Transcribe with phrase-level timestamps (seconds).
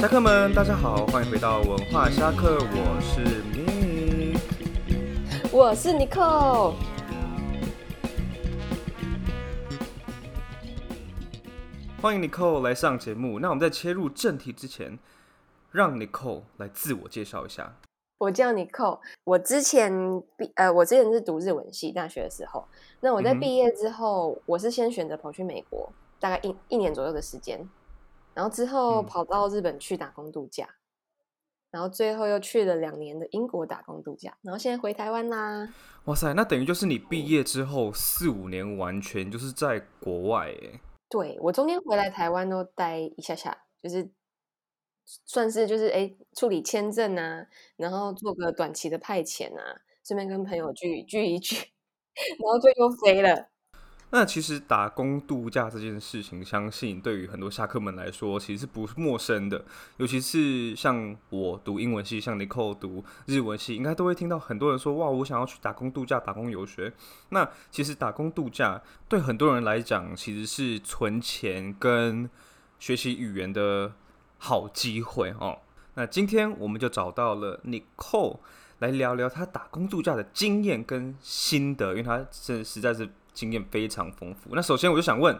[0.00, 4.40] 侠客们，大家好，欢迎回到文化侠客，我是 Mick，。
[5.52, 6.72] 我是 Nicole。
[12.00, 13.40] 欢迎 Nicole 来上节目。
[13.40, 14.98] 那我们在切入正题之前，
[15.70, 17.76] 让 Nicole 来自我介绍一下。
[18.16, 19.92] 我叫 Nicole，我之前
[20.38, 22.66] 毕呃，我之前是读日文系，大学的时候。
[23.00, 27.68] 那我在毕业之后，我是先选择跑去美国，大概一一年左右的时间，
[28.34, 30.68] 然后之后嗯跑到日本去打工度假，
[31.70, 35.68] 然后最后又去了两年的英国打工度假，然后现在回台湾啦。
[36.06, 40.80] 哇塞，那等于就是你毕业之后四五年完全就是在国外诶。
[41.08, 44.10] 对我中间回来台湾都待一下下，就是
[45.26, 51.56] 算是就是哎处理签证啊，然后做个短期的派遣啊，顺便跟朋友聚聚一聚，
[52.40, 53.49] 然后就又飞了。
[54.12, 59.64] 那其实打工度假这件事情，相信对于很多侠客们来说，其实不是陌生的。
[59.98, 66.92] 尤其是像我读英文系，像 Nicole 读日文系，应该都会听到很多人说：“哇，我想要去打工度假、打工游学。”
[67.30, 72.28] 那其实打工度假对很多人来讲，其实是存钱跟
[72.80, 73.92] 学习语言的
[74.38, 75.58] 好机会哦。
[75.94, 78.38] 那今天我们就找到了 Nicole
[78.80, 84.50] 来聊聊她打工度假的经验跟心得，因为她是实在是经验非常丰富。
[84.54, 85.38] 那首先我就想问，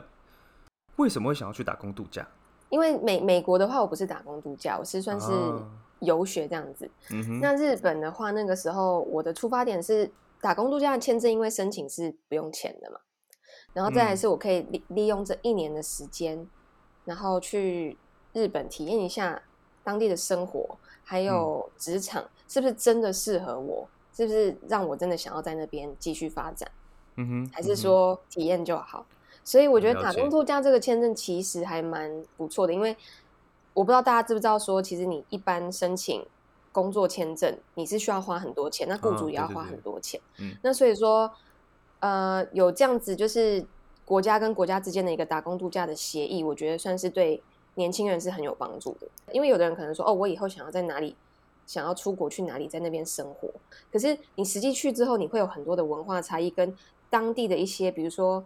[0.96, 2.27] 为什么会想要去打工度假？
[2.69, 5.69] 因为美美国的话，我不是打工度假，我是算是啊
[6.00, 6.91] 游学这样子。
[7.10, 10.10] 嗯哼，那日本的话，那个时候我的出发点是
[10.41, 13.00] 打工度假的签证，因为申请是不用钱的嘛。
[13.72, 16.47] 然后再来嗯是我可以利利用这一年的时间，
[17.04, 17.97] 然后去
[18.32, 19.42] 日本体验一下
[19.82, 26.70] 当地的生活，还有职场是不是真的适合我，是不是让我真的想要在那边继续发展，
[27.20, 29.04] 嗯哼，还是说体验就好？
[29.42, 32.96] 所以我觉得打工度假这个签证其实还蛮不错的，因为
[33.72, 36.24] 我不知道大家知不知道说，其实你一般申请
[36.72, 40.20] 工作签证，你是需要花很多钱，那雇啊主也要花对对对很多钱。
[40.38, 41.30] 嗯那所以说，
[42.00, 43.64] 呃，有这样子就是
[44.04, 47.42] 国家跟国家之间的一个打工度假的协议，我觉得算是对
[47.75, 49.09] 年轻人是很有帮助的。
[49.32, 51.16] 因为有的人可能说，哦，我以后想要在哪里，
[51.66, 53.48] 想要出国去哪里，在那边生活。
[53.91, 56.76] 可是你实际去之后，你会有很多的文化差异，跟
[57.10, 58.43] 当地的一些，比如说。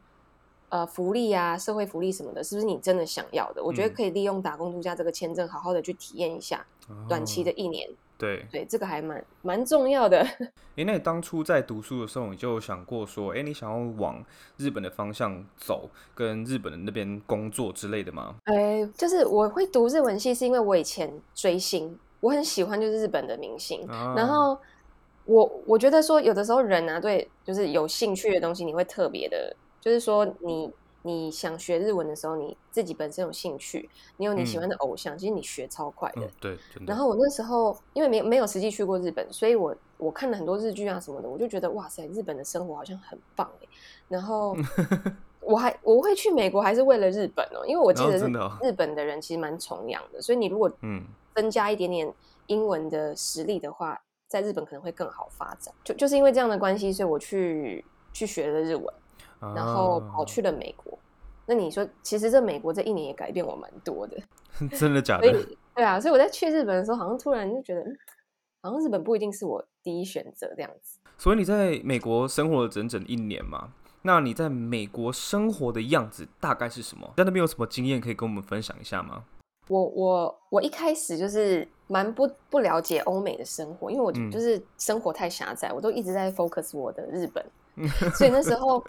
[0.70, 3.62] 呃，福利啊，社会福利什么的，是不是你真的想要的？
[3.62, 6.66] 我觉得嗯可以利用打工度假这个签证，好好的去体验一下
[7.08, 7.88] 短期的哦一年。
[8.18, 8.44] 对。
[8.50, 10.18] 对，这个还蛮蛮重要的。
[10.74, 14.24] 诶，那你当初在读书的时候，你就有想过说，诶，你想要往
[14.56, 18.34] 日本的方向走，跟日本的那边工作之类的吗？
[18.44, 24.58] 哎，就是我会读日文系，是因为我以前追星，我很喜欢就是日本的明星，啊然后
[25.26, 30.70] 我我觉得说有的时候人啊，对，就是有兴趣的东西，你会特别的，就是说你
[31.02, 36.22] 你想学日文的时候，你自己本身有兴趣，你有你喜欢的偶像，其实你学超快的。
[36.22, 43.68] 嗯，对，然后我那时候因为没没有实际去过日本，所以我我看了很多日剧啊什么的，我就觉得哇塞，日本的生活好像很棒哎。
[44.08, 44.56] 然后
[45.40, 51.02] 我还我会去美国，还是为了日本哦，因为我记得日,、哦哦日本的人其实蛮崇洋的，所以你如果嗯，
[51.34, 52.10] 增加一点点
[52.46, 54.00] 英文的实力的话，
[54.34, 55.72] 在日本可能会更好发展。
[55.84, 58.86] 就就是因为这样的关系，所以我去去学了日文，
[59.54, 60.98] 然后跑啊去了美国。
[61.46, 64.18] 那你说，其实这美国这一年也改变我蛮多的。
[64.76, 65.40] 真的假所的？
[65.40, 67.96] 以对啊，所以我在去日本的时候，好像突然就觉得，嗯
[68.62, 70.98] 好像日本不一定是我第一选择这样子。
[71.18, 73.68] 所以你在美国生活了整整一年嘛？
[74.02, 77.12] 那你在美国生活的样子大概是什么？
[77.16, 79.24] 在那边有什么经验可以跟我们分享一下吗？
[79.68, 87.44] 我我我一开始就是蛮不不了解欧美的生活，因为我嗯就是生活太狭窄，我都一直在 focus 我的日本，
[88.16, 88.82] 所以那时候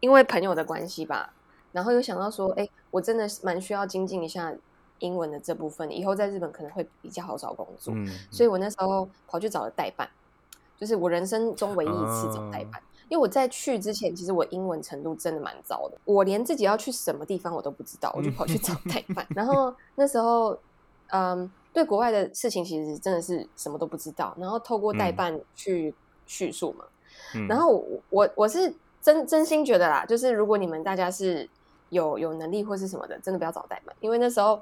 [0.00, 1.32] 因为朋友的关系吧，
[1.72, 4.54] 然后又想到说，哎，我真的是蛮需要精进一下
[5.00, 10.08] 英文的这部分，以后在日本可能会比较好找工作，嗯，所以我那时候跑去找了代办，
[10.78, 12.80] 就是我人生中唯一一次找代办。
[13.08, 19.24] 因为我在去之前，其实我英文程度真的蛮糟的，我连自己要去什么地方我都不知道，我就跑去找代办。
[19.30, 20.58] 然后那时候，
[21.12, 25.94] 嗯，对国外的事情其实真的是什么都不知道，然后透过代办去
[26.24, 26.86] 叙述嘛。
[27.34, 27.46] 嗯。
[27.46, 31.46] 然后我我我是真真心觉得啦，就是如果你们大家是
[31.90, 34.58] 有有能力或是什么的，真的不要找代办，因为那时候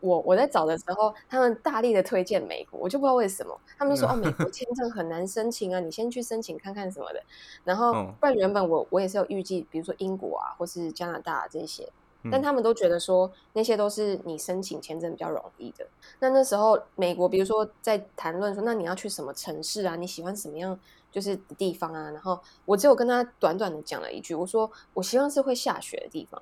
[0.00, 4.48] 我我在找的时候，他们大力的推荐美国，我就不知道为什么，他们就说哦，美国。
[4.50, 7.22] 签证很难申请啊，你先去申请看看什么的。
[7.62, 8.14] 然后哦。
[8.18, 11.86] 不然原本我我也是有预计，比如说英国啊，或是加拿大、这些，
[12.30, 15.86] 但嗯他们都觉得说那些都是你申请签证比较容易的。
[16.20, 19.96] 那那时候美国，比如说在谈论说，那你要去什么城市啊？
[19.96, 20.78] 你喜欢什么样
[21.12, 22.10] 就是地方啊？
[22.10, 26.40] 然后我只有跟他短短的讲了一句，我说我希望是会下雪的地方。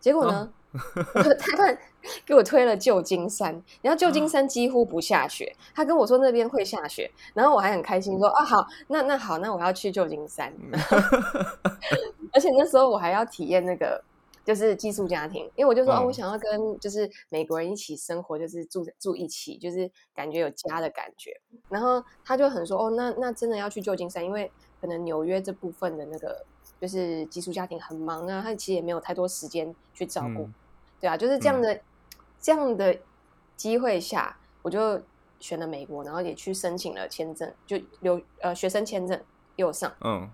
[0.00, 0.52] 结果呢，
[1.14, 1.78] 我的代办
[2.26, 10.52] 给我推了旧金山，然后旧金山几乎不下雪，他跟我说那边会下雪，然后我还很开心说啊好，那那好，那我要去旧金山，
[12.34, 14.02] 而且那时候我还要体验那个
[14.44, 16.06] 就是寄宿家庭，因为我就说哦，嗯。
[16.06, 21.40] 我想要跟就是美国人一起生活，就是住住一起，就是感觉有家的感觉。
[21.68, 24.50] 然后他就很说哦，那那真的要去旧金山，因为
[24.80, 26.44] 可能纽约这部分的那个
[26.80, 30.42] 就是寄宿家庭很忙啊，他其实也没有太多时间去照顾。
[30.42, 30.54] 嗯。
[31.00, 31.80] 对啊，就是这样的、
[32.40, 32.98] 这样的
[33.56, 35.00] 机会下，我就
[35.38, 39.20] 选了美国，然后也去申请了签证，就留呃学生签证
[39.56, 40.30] 又上，嗯，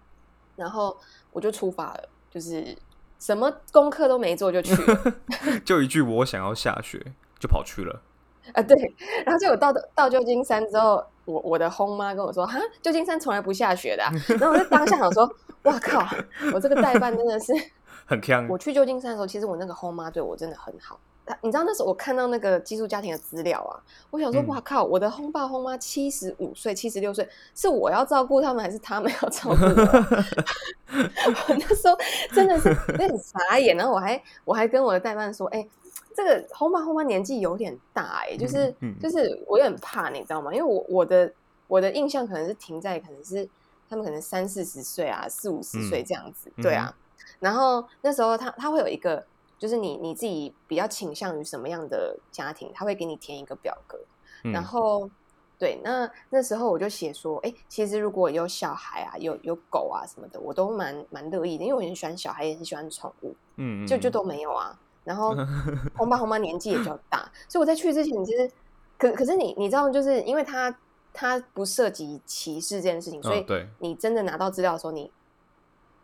[0.54, 0.96] 然后
[1.32, 2.76] 我就出发了，就是
[3.20, 5.14] 什么功课都没做就去了
[5.64, 7.00] 就一句我想要下雪，
[7.38, 8.02] 就跑去了。
[8.54, 8.76] 啊，对，
[9.24, 15.30] 然后结果到到旧金山之后，我我的轰妈跟我说，哈，旧金山从来不下雪的啊、然后我就当下想说，
[15.64, 16.04] 哇靠，
[16.52, 17.52] 我这个代办真的是。
[18.06, 20.98] 很强，我去旧金山的时候，其实我那个轰妈对我真的很好。
[21.30, 23.78] 她你知道那时候我看到那个寄宿家庭的资料啊，
[24.10, 29.54] 我想说，嗯哇靠，我的轰爸轰妈七十五岁、七十六岁，是我要照顾他们，还是他们要照顾
[30.90, 31.96] 我那时候
[32.32, 35.64] 真的是有点傻眼，然后我还我还跟我的代办说，哎、
[36.14, 40.52] 这个轰爸轰妈年纪有点大、哎，就是、嗯嗯就是我有点怕，你知道吗？
[40.52, 41.32] 因为我我的
[41.68, 43.48] 我的印象可能是停在可能是
[43.88, 46.92] 他们可能三四十岁啊，四五十岁嗯这样子，对啊。
[47.38, 49.24] 然后那时候他他会有一个，
[49.60, 53.96] 就是你你自己比较倾向于什么样的家庭，他会给你填一个表格，
[54.42, 54.50] 嗯。
[54.50, 55.08] 然后
[55.58, 64.76] 对，那那时候我就写说，哎，其实如果有小孩啊，有有狗啊什么的，我都蛮蛮乐意的，因为我很喜欢小孩，也很喜欢宠物，嗯，就就都没有啊。
[65.04, 65.34] 然后
[65.94, 68.50] 红爸红妈年纪也比较大，所以我在去之前其实，
[68.96, 70.74] 可可是你你知道，就是因为他
[71.12, 73.68] 他不涉及歧视这件事情，所以嗯对。
[73.80, 75.12] 你真的拿到资料的时候，你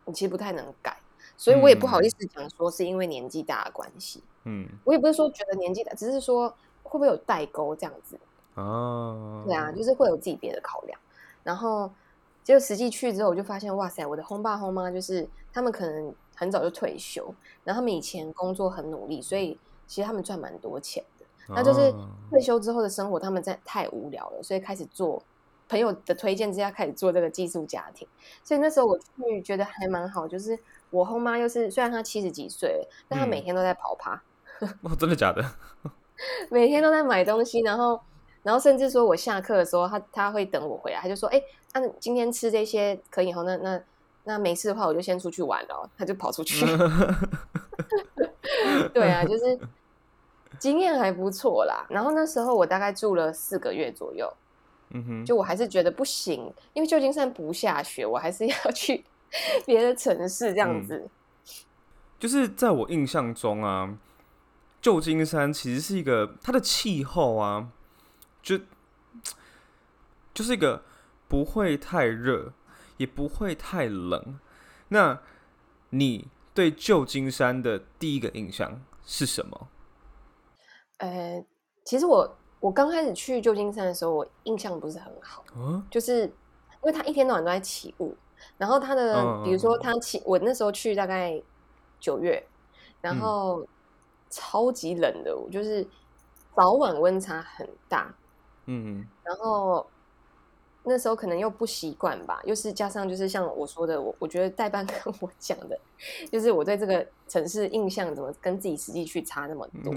[0.05, 0.95] 你其实不太能改，
[1.37, 6.49] 所以我也不好意思讲说是因为年纪大的关系，嗯我也不是说觉得年纪大，只是说
[6.83, 8.19] 会不会有代沟这样子。
[8.55, 10.99] 哦，对啊，就是会有自己别的考量。
[11.43, 11.91] 然后
[12.43, 17.23] 结果实际去之后，我就发现，哇塞，我的轰爸轰妈就是他们可能很早就退休，
[17.63, 21.25] 然后他们以前工作很努力，所以其实他们赚蛮多钱的。
[21.49, 25.21] 那就是啊退休之后的生活，他们在太无聊了，所以开始做
[25.69, 28.07] 朋友的推荐之下开始做这个寄宿家庭。
[28.43, 30.57] 所以那时候我去觉得还蛮好，就是
[30.89, 34.21] 我后妈又是虽然她七十几岁了，但她每嗯天都在跑趴，
[34.83, 35.43] 哦，真的假的？
[36.49, 37.99] 每天都在买东西，然后
[38.43, 41.41] 然后甚至说我下课的时候，她她会等我回来，她就说：“哎、
[41.73, 43.79] 那、今天吃这些可以后，那那
[44.23, 46.65] 那没事的话，我就先出去玩了哦。”她就跑出去。
[48.93, 49.59] 对啊，就是
[50.57, 51.85] 经验还不错啦。
[51.89, 54.31] 然后那时候我大概住了四个月左右，
[54.91, 59.03] 嗯哼，就我还是觉得不行，因为旧金山不下雪，我还是要去
[59.65, 61.09] 别的城市这样嗯子。
[62.19, 63.97] 就是在我印象中啊，
[64.81, 67.69] 旧金山其实是一个它的气候啊，
[68.41, 68.59] 就
[70.33, 70.83] 就是一个
[71.27, 72.53] 不会太热，
[72.97, 74.39] 也不会太冷。
[74.89, 75.19] 那
[75.91, 79.67] 你对旧金山的第一个印象是什么？
[80.97, 81.45] 呃，
[81.83, 85.43] 其实我我刚开始去旧金山的时候，我印象不是很好。
[85.53, 86.31] 啊，就是因
[86.81, 88.17] 为它一天到晚都在起雾，
[88.57, 91.41] 然后他的、嗯比如说他起，我那时候去大概
[91.99, 92.43] 九月，
[93.01, 93.67] 然嗯后
[94.29, 95.85] 超级冷的，我就是
[96.55, 98.13] 早晚温差很大，
[98.65, 99.85] 嗯然后
[100.83, 105.77] 那时候可能又不习惯吧，又是加上就是像我说的，我我觉得代办跟我讲的，
[106.31, 109.93] 就是我对这个城市印象怎么跟自己实际去差那么多。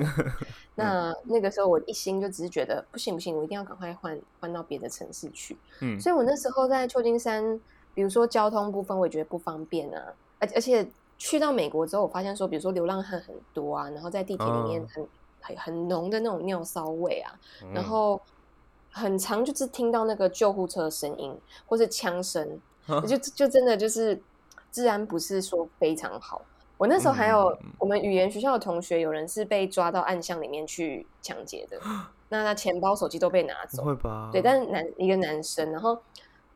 [0.74, 5.56] 那 那个时候我一心就只是觉得不行不行，我一定要赶快换换到别的城市去。
[5.80, 7.60] 嗯所以我那时候在旧金山，
[8.00, 10.02] 比如说交通部分，我也觉得不方便啊，
[10.38, 15.08] 而而且去到美国之后，我发现说，比如说流浪汉很多啊，然后在地铁里面哦很、
[15.42, 18.18] 很很浓的那种尿骚味啊，嗯，然后
[18.90, 24.18] 很常就是听到那个救护车的声音或是枪声，啊 就就真的就是
[24.72, 26.40] 治安不是说非常好。
[26.78, 31.78] 我那时候还有我们语言学校的同学，有人是被抓到暗巷里面去抢劫的，
[32.30, 33.84] 那他钱包、手机都被拿不走。
[33.84, 34.30] 会吧？
[34.32, 36.00] 对，但是男一个男生，然后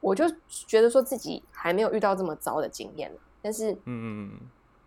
[0.04, 4.40] 我就觉得说自己还没有遇到这么糟的经验，但是嗯嗯嗯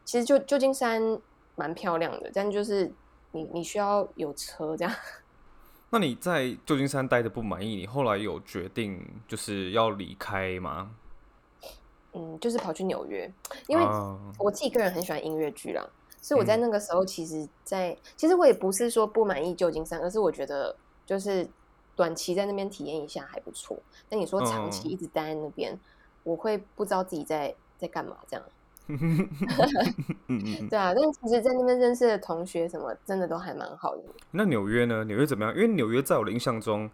[0.06, 1.20] 其实旧旧金山
[1.56, 2.94] 蛮漂亮的，但就是
[3.32, 4.94] 你你需要有车这样。
[5.90, 10.92] 那你在旧金山待的不满意，你后来有决定就是要离开吗？
[12.14, 13.32] 嗯，就是跑去纽约，
[13.66, 15.84] 因为啊我自己个人很喜欢音乐剧啦，
[16.22, 20.76] 所以我在嗯那个时候其实在，其实我也不是说不满意旧金山，而是我觉得
[21.08, 21.48] 就是
[21.98, 23.78] 短期在那边体验一下还不错。
[24.08, 25.78] 但你说长期嗯一直待在那边，
[26.24, 28.46] 我会不知道自己在在干嘛这样。
[30.70, 34.04] 对啊，但其实，在那边认识的同学什么，真的都还蛮好的。
[34.32, 35.04] 那纽约呢？
[35.04, 35.54] 纽约怎么样？
[35.54, 36.90] 因为纽约在我的印象中，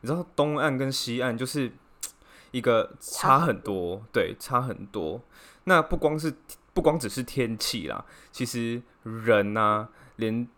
[0.00, 1.70] 你知道东岸跟西岸就是
[2.50, 5.20] 一个差很多，对，差很多。
[5.64, 6.34] 那不光是
[6.74, 10.48] 不光只是天气啦，其实人呐，连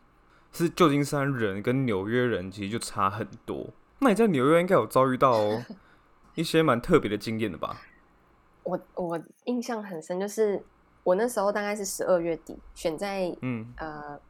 [0.52, 3.68] 是旧金山人跟纽约人其实就差很多。
[4.00, 5.62] 那你在纽约应该有遭遇到
[6.34, 7.80] 一些蛮特别的经验的吧？
[8.64, 10.62] 我我印象很深，就是
[11.02, 14.20] 我那时候大概是十二月底，选在嗯呃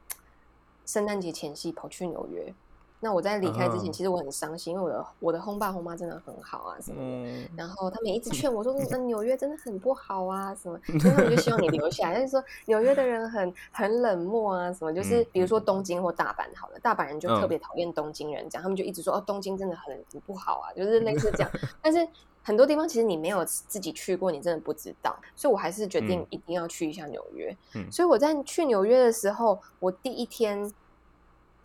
[0.87, 2.55] 圣诞节前夕跑去纽约。
[3.01, 21.51] 那我在离开之前，其实我很伤心，因为我的我的轰爸轰妈真的很好啊什么的，然后他们一直劝我说：“那 纽约真的很不好啊什么。”所以他们就希望你留下来，就是说纽约的人很很冷漠啊什么，就是比如说东京或大阪好了，大阪人就特别讨厌东京人，这样他们就一直说：“哦，东京真的很不好啊。”就是类似这样。
[21.81, 22.05] 但是
[22.43, 27.57] 很多地方其实你没有自己去过，你真的不知道，所以我还是决定一定要去一下纽约。
[27.93, 30.73] 所以我在去纽约的时候，我第一天。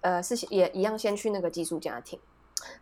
[0.04, 2.20] 呃，是也一样，先去那个寄宿家庭，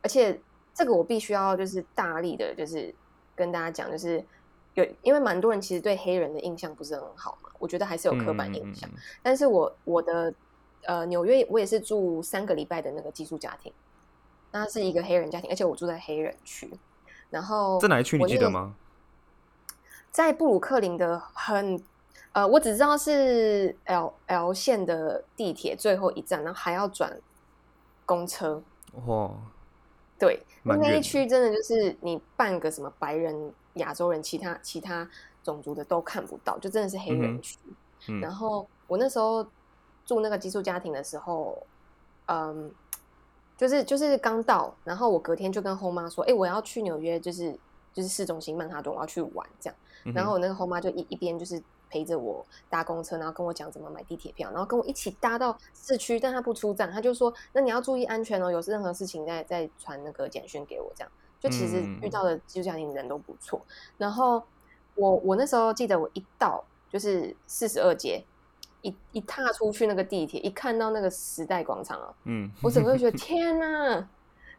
[0.02, 0.42] 而且
[0.74, 2.92] 这个我必须要就是大力的，就是
[3.36, 4.26] 跟大家讲，就是
[4.74, 8.90] 有因为蛮多人其实对黑人的印象不是很好嘛，我觉得还是有刻板印象。
[9.22, 10.34] 但是我我的
[10.86, 13.72] 呃纽约我也是住三个礼拜的那个寄宿家庭，
[14.52, 16.70] 那是一个黑人家庭，而且我住在黑人区。
[17.30, 18.74] 然后在哪一区你记得吗？
[20.12, 21.82] 在布鲁克林的很。
[22.34, 27.20] 呃，我只知道是 L L 线的地铁最后一站，然后还要转
[28.06, 28.64] 公车。
[29.06, 29.30] 哇，
[30.18, 35.06] 对，那一区真的就是你半个什么白人、亚洲人、其他其他
[35.44, 37.58] 种族的都看不到，就真的是黑人区。
[38.22, 39.46] 然后我那时候
[40.06, 41.62] 住那个寄宿家庭的时候，
[42.28, 42.72] 嗯，
[43.58, 47.52] 就是就是刚到，然后我隔天就跟后妈说：“哎，我要去纽约，就是
[47.92, 49.76] 就是市中心曼哈顿，我要去玩这样。”
[50.16, 51.62] 然后我那个后妈就一一边就是。
[51.92, 63.62] 陪着我搭公车，然后跟我讲怎么买地铁票，然后跟我一起搭到市区，但他不出站，他就说：“那你要注意安全哦，有任何事情再再传那个简讯给我。”这样就其实遇到的寄宿家庭人都不错。
[63.98, 64.42] 然后
[64.96, 68.24] 我我那时候记得我一到就是四十二街，
[68.82, 74.08] 一一踏出去那个地铁，一看到那个时代广场啊，嗯，我整个觉得 天哪，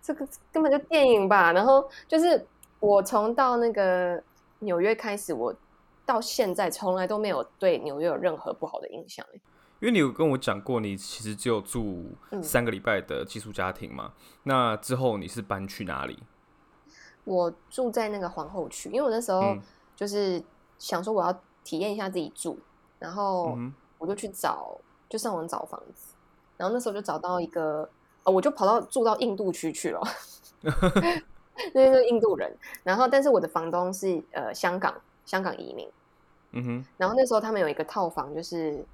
[0.03, 1.51] 这个根本就电影吧。
[1.53, 2.47] 然后就是
[2.79, 4.23] 我从到那个
[4.59, 5.55] 纽约开始，我。
[6.04, 9.25] 到现在从来都没有对纽约有任何不好的印象
[9.80, 14.12] 因为你有跟我讲过，你其实只有住三个礼拜的寄宿家庭嘛？
[14.44, 16.23] 那之后你是搬去哪里？
[17.25, 19.56] 我住在那个皇后区，因为我那时候
[19.97, 20.42] 就是
[20.78, 22.59] 想说我要体验一下自己住，
[22.99, 23.59] 然后
[23.99, 24.76] 我就去找，
[25.09, 26.14] 就上网找房子，
[26.56, 27.88] 然后那时候就找到一个，
[28.25, 30.00] 我就跑到住到印度区去了，
[31.75, 34.94] 那是印度人，然后但是我的房东是呃香港
[35.25, 35.88] 香港移民。
[36.52, 38.85] 嗯哼，然后那时候他们有一个套房，就是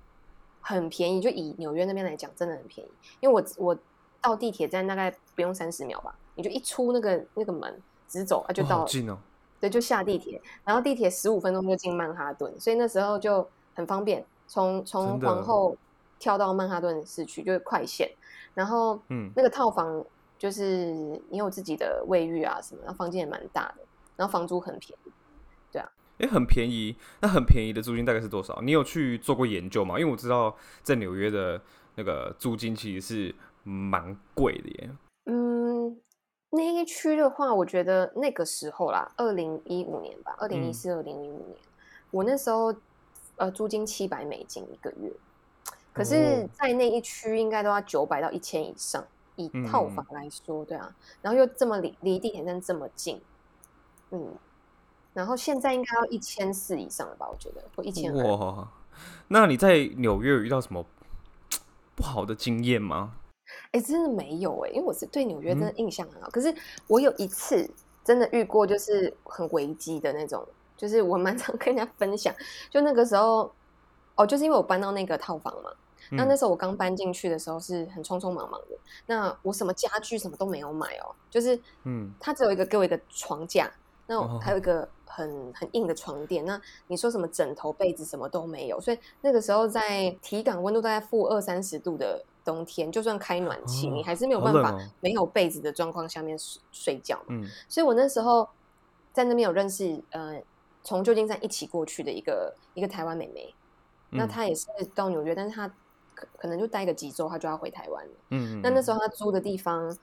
[0.60, 2.90] 很便宜，就以纽约那边来讲，真的很便宜。
[3.20, 3.76] 因为我我
[4.20, 9.18] 到地铁站大概不用三十秒吧，你就一出那个那个门，直走啊就到，近哦。
[9.60, 13.44] 对，就下地铁，然后地铁十五分钟就进曼哈顿，所以那时候就
[13.74, 15.76] 很方便，从从皇后
[16.20, 18.08] 跳到曼哈顿市区就是快线。
[18.54, 20.04] 然后嗯，那个套房
[20.38, 20.92] 就是
[21.28, 23.82] 你有自己的卫浴啊什么，然后房间也蛮大的，
[24.14, 25.10] 然后房租很便宜。
[26.18, 26.96] 哎，很便宜。
[27.20, 28.60] 那很便宜的租金大概是多少？
[28.62, 29.98] 你有去做过研究吗？
[29.98, 31.60] 因为我知道在纽约的
[31.94, 34.90] 那个租金其实是蛮贵的耶。
[35.26, 35.96] 嗯，
[36.50, 41.56] 那一区的话，我觉得那个时候啦，二零一五年吧，二零一四、二零一五年，
[42.10, 42.74] 我那时候
[43.36, 45.12] 呃租金七百美金一个月，
[45.92, 49.06] 可是，在那一区应该都要九百到一千以上，
[49.36, 53.20] 以套房来说，对啊，然后又这么离离地铁站这么近，
[54.10, 54.34] 嗯。
[55.18, 57.28] 然后现在应该要一千四以上了吧？
[57.28, 58.68] 我觉得或一千哇，
[59.26, 60.86] 那你在纽约有遇到什么
[61.96, 63.14] 不好的经验吗？
[63.72, 66.30] 哎，真的没有哎，因为我是对纽约真的印象很好。
[66.30, 66.54] 可是
[66.86, 67.68] 我有一次
[68.04, 70.46] 真的遇过，就是很危机的那种，
[70.76, 72.32] 就是我蛮常跟人家分享。
[72.70, 73.52] 就那个时候，
[74.14, 75.70] 哦，就是因为我搬到那个套房嘛。
[76.12, 78.78] 那那时候我刚搬进去的时候是很匆匆忙忙的。
[79.06, 83.68] 那我什么家具什么都没有买哦，就是嗯，他只有一个给我一个床架。
[84.06, 97.18] 那还有一个很很硬的床垫，那你说什么枕头被子什么都没有，所以那个时候在体感温度大概负二三十度的冬天，就算开暖气，你还是没有办法没有被子的状况下面睡睡觉。
[97.28, 98.48] 嗯，所以我那时候
[99.12, 100.40] 在那边有认识呃
[100.84, 103.54] 从旧金山一起过去的一个一个台湾美眉，
[104.10, 105.68] 那她也是到纽约，但是她
[106.14, 108.12] 可可能就待个几周，她就要回台湾了。
[108.30, 109.96] 嗯，那那时候她租的地方。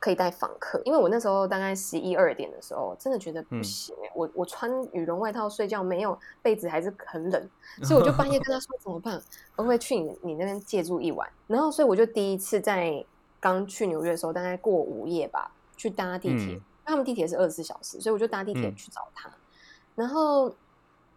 [0.00, 7.50] 可以带访客，因为我那时候大概十一二点的时候，真的觉得不嗯行哎、我我穿羽绒外套睡觉，没有被子还是很冷，
[7.82, 9.20] 所以我就半夜跟他说怎么办，
[9.56, 11.28] 我会去你你那边借住一晚？
[11.46, 13.04] 然后所以我就第一次在
[13.40, 19.30] 刚去纽约的时候，大概过午夜吧，去搭地铁，嗯因为他们地铁是二十四小时，所以我就搭地铁嗯去找他。
[19.94, 20.54] 然后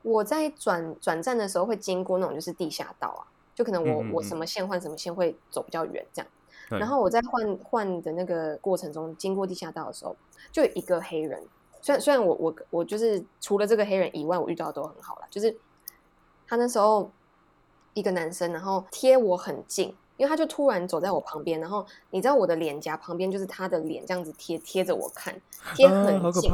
[0.01, 3.21] 我在转转站的时候会经过那种就是地下道啊，
[3.53, 6.31] 就可能我、我什么线换什么线会走比较远这样。
[6.71, 10.15] 对然后我在换换的那个过程中，经过地下道的时候，
[10.51, 11.41] 就有一个黑人。
[11.81, 15.21] 虽然虽然我我我就是除了这个黑人以外，我遇到的都很好了。
[15.31, 15.55] 就是
[16.47, 17.11] 他那时候
[17.93, 19.87] 一个男生，然后贴我很近，
[20.17, 25.33] 因为他就突然走在我旁边，然后你知道我的脸颊旁边就是他的脸这样子贴贴着我看，
[25.75, 26.51] 贴啊，很近。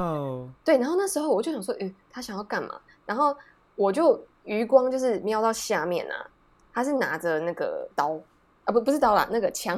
[0.64, 2.80] 对，然后那时候我就想说，诶，他想要干嘛？
[3.06, 3.36] 然后
[3.76, 6.26] 我就余光就是瞄到下面啊，
[6.74, 8.18] 他是拿着那个刀
[8.64, 9.78] 啊，不不是刀啦，那个枪。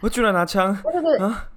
[0.00, 1.48] 我居然拿枪对对对，啊！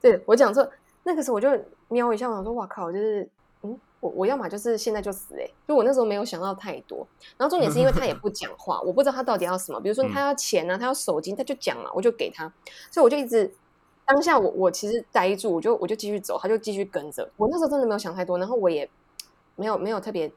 [0.00, 0.68] 对我讲错，
[1.04, 1.48] 那个时候我就
[1.88, 3.28] 瞄一下，我想说，哇靠，就是
[3.62, 7.06] 嗯，我我要么就是现在就死哎、欸，就我那时候没有想到太多。
[7.36, 12.50] 然后重点是因为他也不讲话，我不知道他到底要什么，比如说他要钱啊，他要手机，他就讲嘛，我就给他，
[12.90, 13.52] 所以我就一直。
[14.06, 17.46] 当下我我其实呆住，我就我就继续走，他就继续跟着我。
[17.48, 18.90] 那时候真的没有想太多，然后我也
[19.54, 20.32] 没有没有特别拿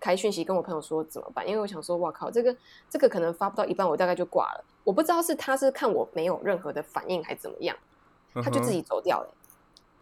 [0.00, 2.56] 开讯息跟我朋友说怎么办，因为我想说，哇靠，这个
[2.88, 4.64] 这个可能发不到一半，我大概就挂了。
[4.84, 7.76] 我不知道是他是看我没有任何的反应还怎么样，
[8.34, 9.28] 他就自己走掉了。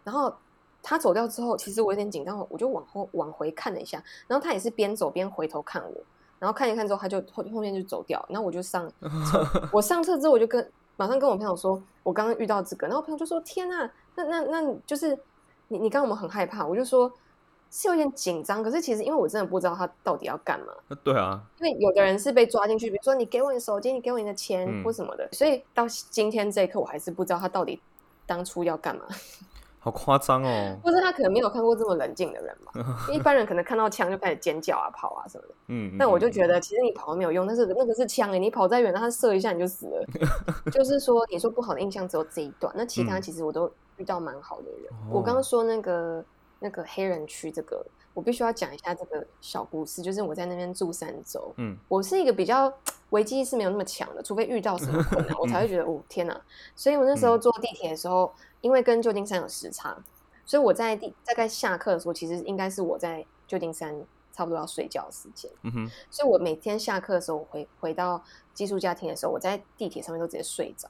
[0.03, 0.33] 然后
[0.81, 6.01] 他走掉之后，其实我有点紧张，我就往后往回看了一下，然后他也是边走边回头看我，
[6.39, 8.25] 然后看一看之后，他就后后面就走掉。
[8.29, 8.89] 然后我就上
[9.29, 15.17] 车， 我上车之后我就跟马上跟我朋友说，我刚刚遇到这个，然后我朋友就说：“天啊，那那那就是
[15.67, 17.11] 你你刚刚我们很害怕。”我就说
[17.69, 20.73] 是有点紧张，可是其实因为我真的不知道他到底要干嘛。
[21.03, 27.79] 对啊，因为有的人是被抓进去，比如说你给我你手机，你给我你的钱、嗯或什么的，所以到今天这一刻，我还是不知道他到底
[28.25, 29.03] 当初要干嘛，
[29.79, 30.77] 好夸张哦。
[30.83, 32.71] 或者他可能没有看过这么冷静的人嘛。
[33.11, 40.05] 一般人可能看到枪就开始尖叫啊、跑啊什么的，嗯，但我就觉得，其实你跑没有用，但是那个是枪诶，你跑再远，让他射一下你就死了。
[40.71, 44.91] 就是说，你说不好的印象只有这一段，那其他嗯其实我都遇到蛮好的人。
[44.91, 46.23] 哦我刚刚说那个
[46.59, 52.71] 那个黑人区这个，我必须要讲一下这个小故事，就是我在那边住三周，嗯我是一个比较
[53.11, 56.39] 危机意识没有那么强的，除非遇到什么困难，我才会觉得哦天哪！
[56.75, 59.97] 所以我那时候坐地铁的时候，因为跟旧金山有时差，
[60.45, 63.95] 所以我在地大概下课的时候，其实应该是我在旧金山
[64.33, 70.89] 差不多要睡觉的时间，嗯哼，所以我每天下课的时候，我回回到寄宿家庭的时候，我在地铁上面都直接睡着。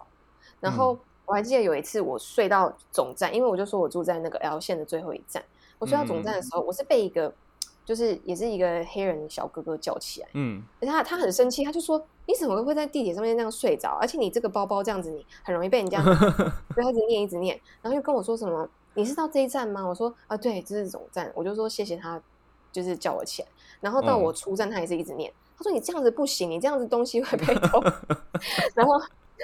[0.59, 5.43] 然后我还记得有一次我睡到总站，因为我就说我住在那个 L 线的最后一站，
[5.79, 7.33] 我睡到总站的时候，我是被一个
[7.85, 10.27] 就是也是一个黑人小哥哥叫起来。
[10.33, 13.97] 嗯，而且他他很生气，他就说：“你怎么会在地铁上面那样睡着？
[14.01, 16.01] 而且你这个包包这样子，你很容易被人家。
[16.75, 22.21] ”所以他一直念一直念，然后又跟我说什么：“你是到这一站吗？”我说：“啊，对，这是总站。”我就说谢谢他，
[22.71, 23.47] 就是叫我起来。
[23.79, 25.31] 然后到嗯我出站，他也是一直念。
[25.57, 27.79] 他说：“你这样子不行，你这样子东西会被偷。
[28.75, 28.99] ”然后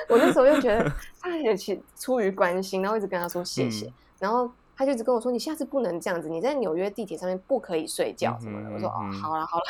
[0.10, 0.92] 我那时候就觉得
[1.22, 3.86] 他也其出于关心，然后一直跟他说谢谢。
[3.86, 8.70] 嗯然后他就一直跟我说：“你下次不能这样子，你在纽约地铁上面不可以睡觉什么的。
[8.70, 9.66] 嗯我说：“哦好了好了。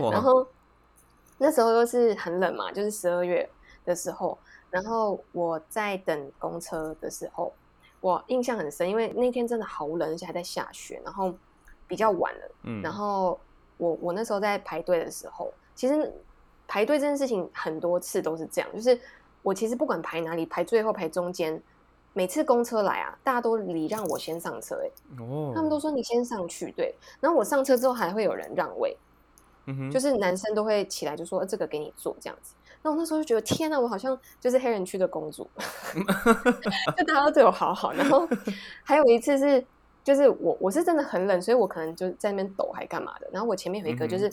[0.10, 0.46] ”，然后
[1.36, 3.48] 那时候又是很冷嘛，就是十二月
[3.84, 4.38] 的时候，
[4.70, 7.52] 然后我在等公车的时候，
[8.00, 11.34] 我印象很深，因为那天真的好冷，而且还在下雪，然后
[11.86, 12.50] 比较晚了。
[12.62, 13.38] 嗯，然后
[13.76, 16.12] 我我那时候在排队的时候，其实
[16.66, 18.98] 排队这件事情很多次都是这样，就是
[19.42, 21.62] 我其实不管排哪里，排最后排中间。
[22.18, 24.90] 每次公车来啊，大家都礼让我先上车、欸，
[25.22, 26.92] 哦，他们都说你先上去，对。
[27.20, 28.96] 然后我上车之后还会有人让位，
[29.66, 32.54] 嗯哼，就是男生都会起来就说、呃这个给你坐这样子。
[32.82, 35.48] 那我那时候就觉得天哪，我好像就是黑人区的公主，
[36.98, 37.92] 就大家都对我好好。
[37.92, 38.28] 然后
[38.82, 39.64] 还有一次是，
[40.02, 43.28] 就是我我是真的很冷，所以我可能就在那边抖还干嘛的。
[43.32, 44.28] 然后我前面有一个就是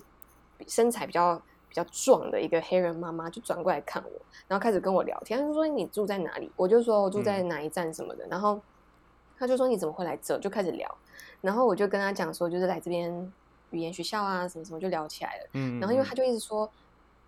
[0.65, 1.43] 身材比较比
[1.75, 6.51] 较壮的一个黑人妈妈，就转过来看我，然后开始跟我聊天，她就说你住在哪里？
[6.55, 8.25] 我就说我住在哪一站什么的。
[8.27, 8.59] 然后
[9.38, 10.38] 他就说你怎么会来这？
[10.39, 10.89] 就开始聊。
[11.41, 13.33] 然后我就跟他讲说，就是来这边
[13.71, 15.49] 语言学校啊，什么什么就聊起来了。
[15.53, 16.69] 嗯，然后因为他就一直说，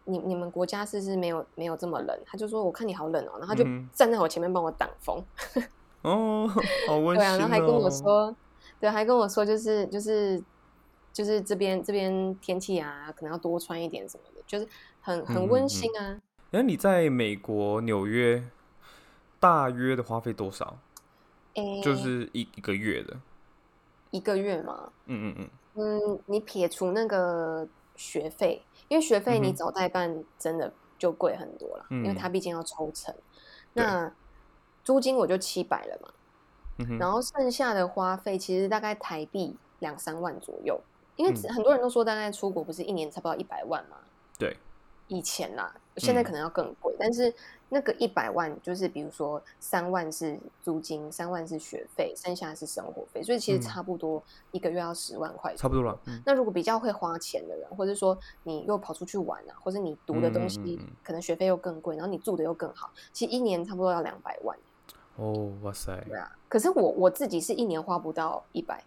[0.06, 2.18] 你你们国家是不是没有没有这么冷？
[2.26, 5.22] 他就说我看你好冷哦，然后他就嗯站在我前面帮我挡风，
[6.04, 6.50] 哦，
[6.88, 8.36] 好温馨对啊，然后还跟我哦，说，
[8.80, 10.42] 对，还跟我说就是就是
[11.18, 14.68] 就是这边这边天气啊，可能要多穿一点什么的，就是
[15.02, 16.22] 很很温嗯嗯嗯馨啊。
[16.52, 18.44] 哎，你在美国纽约
[19.40, 20.78] 大约的花费多少？
[21.56, 23.18] 诶，就是一一个月的，
[24.12, 32.16] 一个月嘛，嗯嗯嗯，嗯，你撇除那个学费，因为学费你找代办真的就贵很多了，因为嗯。
[32.16, 33.12] 它毕竟要抽成。
[33.74, 34.14] 那
[34.84, 36.14] 租金我就七百了嘛，
[36.78, 40.80] 嗯，然后剩下的花费其实大概台币两三万左右，
[41.18, 41.54] 因为嗯。
[41.54, 43.98] 很多人都说大概出国不是一年差不多一百万嘛，
[44.40, 44.56] 对，
[45.10, 46.24] 以前啦，现在嗯。
[46.24, 47.34] 可能要更贵，但是
[47.70, 53.62] 那个一百万就是比如说三万是租金，三万是学费，剩下是生活费，所以其实嗯。
[53.62, 56.00] 差不多一个月要十万块，差不多了。
[56.06, 56.22] 嗯。
[56.26, 64.58] 那如果比较会花钱的人，或者说你又跑出去玩啊，或者你读的东西可能学费又更贵，然后你住的又更好，其实一年差不多要两百万。
[65.16, 68.84] 哦，哇塞，对啊，可是我我自己是一年花不到一百，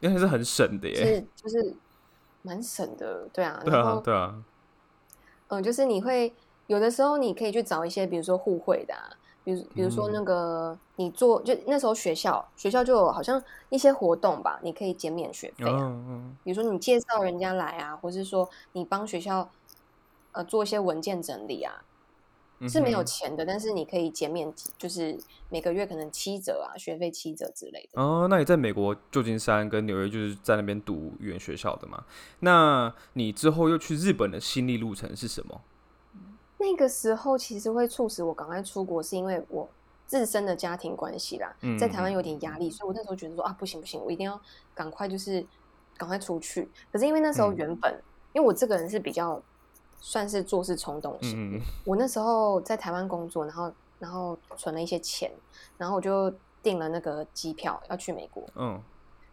[0.00, 0.94] 应该是很省的耶。
[0.94, 1.74] 是就是
[2.42, 3.60] 蛮省的，对啊。
[3.64, 4.42] 对啊，对啊，
[5.48, 6.32] 嗯，就是你会
[6.66, 9.10] 有的时候你可以去找一些，比如说互惠的、啊，
[9.44, 15.78] 比如比如说那嗯个你做就那时候学校学校就有好像一些活动吧，你可以减免学费啊。
[15.80, 19.48] 嗯嗯比如说你介绍人家来啊，或是说你帮学校
[20.32, 21.84] 呃做一些文件整理啊，嗯，
[22.66, 25.18] 是没有钱的，但是你可以减免，就是
[25.50, 28.00] 每个月可能七折啊，学费七折之类的。
[28.00, 32.04] 哦，那你在美国旧金山跟纽约就是在那边读语言学校的嘛？
[32.40, 35.60] 那你之后又去日本的心理路程是什么？
[36.58, 39.68] 那个时候其实会促使我赶快出国，是因为我
[40.06, 44.40] 自身的家庭关系啦，嗯在台湾有点压力，所以我那时候觉得说啊，不行不行，我一定要
[44.74, 45.46] 赶快就是
[45.96, 46.68] 赶快出去。
[46.90, 47.92] 可是因为那时候嗯原本，
[48.32, 49.40] 因为我这个人是比较
[50.00, 55.30] 算是做事冲动型，我那时候在台湾工作，然后然后存了一些钱，
[55.76, 56.32] 然后我就
[56.62, 58.80] 订了那个机票要去美国，嗯。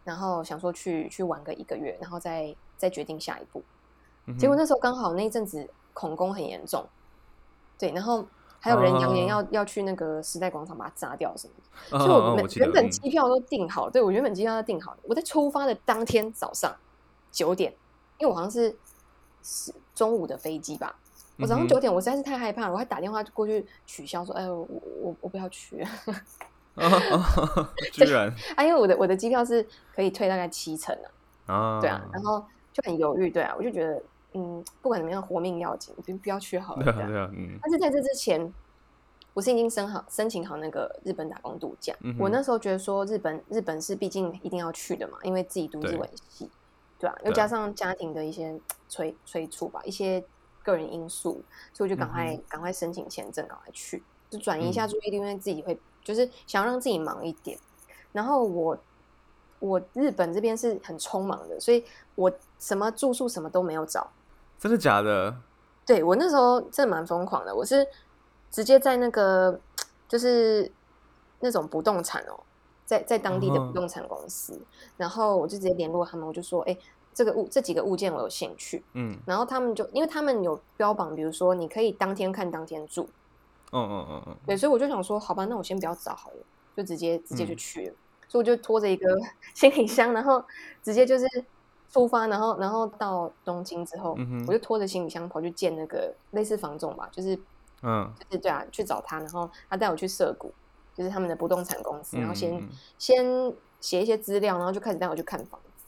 [0.04, 3.64] 然后想说去去玩个一个月，然后再再决定下一步。
[4.28, 6.86] 嗯，结果那时候刚好那一阵子恐攻很严重，
[7.80, 8.24] 对，然后
[8.60, 12.90] 还有人扬言要、要去那个时代广场把它炸掉什么的，那所以我原本嗯。
[12.92, 16.76] 机票都订好，对我原本机票都订好了，我在出发的当天早上
[17.32, 17.72] 九点，
[18.20, 18.78] 因为我好像是
[19.42, 20.96] 是中午的飞机吧。
[21.38, 24.68] 我早上九点，我实在是太害怕了，我还打电话过去取消，说：“哎，我
[25.02, 25.82] 我我不要去。
[25.82, 25.90] 啊
[26.76, 30.96] 啊，居然 ”啊，因为我的我的机票是可以退大概七成
[31.46, 34.02] 啊，啊，对啊，然后就很犹豫，对啊，我就觉得，
[34.34, 36.84] 嗯，不管怎么样，活命要紧，不不要去好了。
[36.84, 38.54] 对啊对啊，嗯但是在这之前，
[39.34, 41.94] 我是已经申好申请好那个日本打工度假。
[42.02, 46.50] 嗯我那时候觉得说，日本日本是毕竟一定要去的嘛，因为自己读对日文系，
[47.00, 50.24] 对啊，又加上家庭的一些催催促吧，一些
[50.64, 57.58] 个人因素，所以我就赶快赶、快申请签证，赶快去，就转移一下嗯注意力，因为自己会就是想要让自己忙一点。
[58.12, 58.78] 然后我
[59.60, 61.84] 我日本这边是很匆忙的，所以
[62.16, 64.10] 我什么住宿什么都没有找。
[64.58, 65.36] 真的假的？
[65.86, 67.86] 对我那时候真的蛮疯狂的，我是
[68.50, 69.60] 直接在那个
[70.08, 70.72] 就是
[71.42, 72.40] 那种不动产哦，
[72.86, 74.62] 在在当地的哦不动产公司，
[74.98, 76.78] 然后我就直接联络他们，我就说，哎、
[77.14, 79.18] 这个物这几个物件我有兴趣，嗯。
[79.26, 83.10] 然后他们就因为他们有标榜，比如说你可以当天看当天住，
[83.72, 86.38] 嗯嗯嗯嗯，对，所以我就想说，好吧，那我先不要找好了，
[86.78, 87.58] 就直接直接就嗯。
[87.58, 87.94] 去了。
[88.28, 89.08] 所以我就拖着一个
[89.54, 90.44] 行李箱，然后
[90.84, 91.26] 直接就是
[91.92, 94.18] 出发，然后然后到东京之后，
[94.48, 97.40] 我就拖着行李箱跑去见那个类似房总吧，就是
[97.84, 98.12] 嗯。
[98.20, 100.52] 就是对啊，去找他，然后他带我去涩谷，
[100.96, 105.84] 就是他们的不动产公司，然后先、先写一些资料，然后就开始带我去看房子。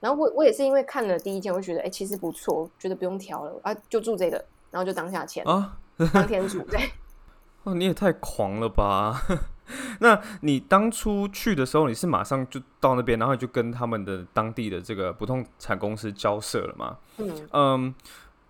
[0.00, 5.78] 然后我我也是因为看了第一件，我就觉得哎、其实不错，觉得不用挑了啊，就住这个，然后就当下签，啊，
[6.12, 6.78] 当天住，对。
[7.64, 9.22] 哦，你也太狂了吧！
[10.00, 16.98] 那你当初去的时候，你是马上就到那边，然后就跟他们的当地的这个不动产公司交涉了吗？
[17.16, 17.94] 嗯，嗯，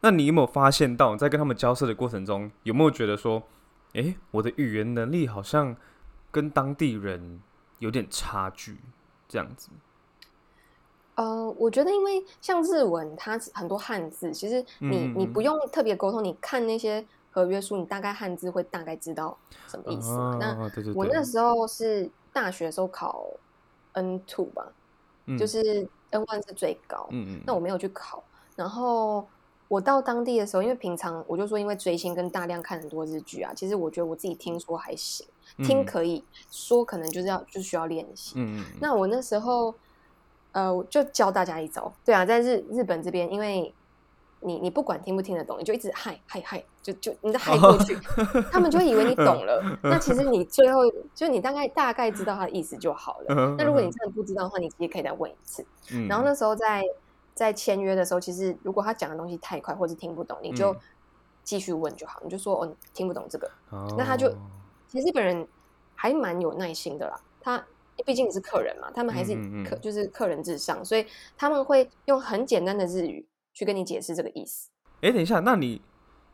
[0.00, 3.40] 那你有没有发现到，你在跟他们交涉的过程中，有没有觉得说，
[3.94, 5.76] 诶，我的语言能力好像
[6.30, 7.40] 跟当地人
[7.78, 8.78] 有点差距，
[9.28, 9.70] 这样子？
[11.16, 20.36] 呃，我觉得因为像日文，它很多汉字，其实你你不用特别沟通，你看那些合约书，你大概汉字会大概知道什么意思嘛。
[20.40, 23.28] 那我那时候是大学的时候考
[23.92, 24.66] N two 吧，
[25.26, 28.24] 嗯就是 N one 是最高，嗯嗯，那我没有去考。
[28.56, 29.28] 然后
[29.74, 35.26] 我到当地的时候，因为平常我就说，因为追星跟大量看很多日剧啊，其实我觉得我自己听说还行，
[35.58, 38.34] 听嗯可以说可能就是要就需要练习。
[38.36, 39.74] 嗯嗯嗯那我那时候，
[40.52, 43.74] 呃，我就教大家一招，对啊，在日日本这边，因为
[44.40, 47.98] 你你不管听不听得懂，你就一直嗨嗨嗨，就就你再嗨过去，
[48.52, 49.78] 他们就会以为你懂了。
[49.82, 50.82] 那其实你最后
[51.16, 53.54] 就你大概大概知道他的意思就好了。
[53.58, 55.66] 那如果你真的不知道的话，你其实可以再问一次。
[55.90, 56.84] 嗯然后那时候在
[57.34, 60.80] 在签约的时候，其实如果他讲的东西太快或是听不懂，你就嗯
[61.42, 63.50] 继续问就好，你就说哦，你听不懂这个。
[63.70, 64.30] 哦那他就
[64.88, 65.46] 其实日本人
[65.94, 67.62] 还蛮有耐心的啦，他
[68.06, 74.70] 毕竟你是客人嘛，他们还是嗯嗯嗯客、就是客人至上，所以他们会用很简单的日语去跟你解释这个意思。
[75.02, 75.82] 哎、等一下，那你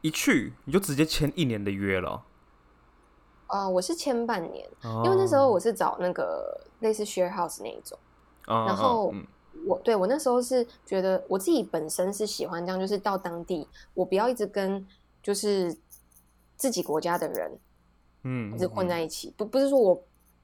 [0.01, 2.23] 一去你就直接签一年的约了哦？
[3.49, 4.65] 呃，我是签半年，
[5.05, 7.99] 因为那时候我是找那个类似 share house 那一种，
[8.47, 9.27] 哦，然后嗯
[9.67, 14.87] 我对我那时候是觉得我自己本身是喜欢这样，就是到当地我不要一直跟
[15.23, 15.77] 就是
[16.57, 17.59] 自己国家的人
[18.23, 18.89] 嗯一直混嗯。
[18.89, 20.03] 在一起，不不是说我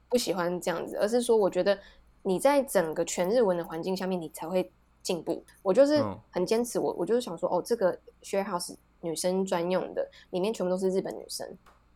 [0.08, 1.78] 不喜欢这样子，而是说我觉得
[2.22, 4.70] 你在整个全日文的环境下面，你才会
[5.02, 5.44] 进步。
[5.62, 6.18] 我就是嗯。
[6.30, 11.46] 很坚持，我我就是想说，哦，这个 share house 女生专用的，里面全部都是日本女生，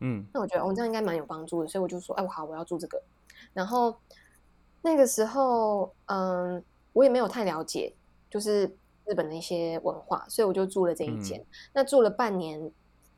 [0.01, 0.25] 嗯。
[0.33, 3.03] 那我觉得哦，这样应该蛮有帮助的，所以我就说，哎，我好，我要住这个。
[3.53, 3.97] 然后
[4.83, 7.93] 那个时候，嗯，我也没有太了解，
[8.31, 8.65] 就是
[9.05, 11.45] 日本的一些文化，所以我就住了这一间。
[11.73, 12.61] 那住了半年，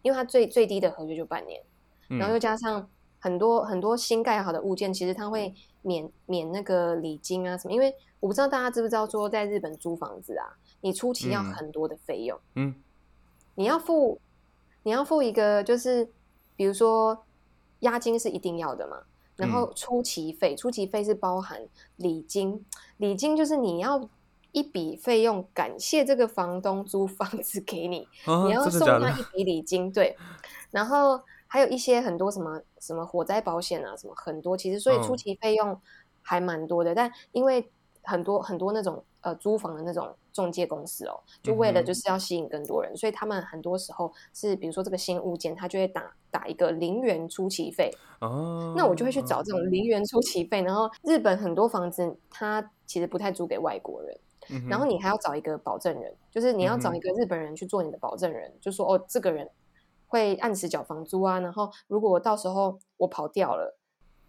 [0.02, 1.62] 因为它最最低的合约就半年，
[2.10, 7.72] 嗯，然后又加上很多很多新盖好的物件，其实它会免免那个礼金啊什么。
[7.72, 10.46] 因为我不知道大家知不知道，说在日本租房子啊，
[10.80, 12.38] 你初期要嗯很多的费用。
[12.56, 12.74] 嗯
[13.54, 14.18] 你要付，
[14.82, 16.08] 你要付一个，就是
[16.56, 17.24] 比如说
[17.80, 19.02] 押金是一定要的嘛，
[19.36, 21.60] 然后嗯初期费，出期费是包含
[21.96, 22.64] 礼金，
[22.98, 24.08] 礼金就是你要
[24.52, 28.86] 一笔费用感谢这个房东租房子给你， 啊，你要送？
[29.00, 30.16] 他一笔礼金，对，
[30.70, 35.80] 然后还有一些很多什么什么火灾保险啊，什么很多，其实所以初嗯期费用
[36.20, 37.70] 还蛮多的，但因为
[38.02, 49.60] 很多很多那种呃租房的那种中介公司哦，就为了就是要吸引更多人，所以他们很多时候是比如说这个新物件，他就会打打一个零元出期费，哦，那我就会去找这种。
[49.70, 54.18] 零元出期费，然后日本很多房子它其实不太租给外国人。
[54.68, 59.48] 然后你还要找一个保证人，就是你要找一个日本人去做你的保证人，就说哦，这个人
[60.08, 63.78] 会按时缴房租啊，然后如果我到时候我跑掉了，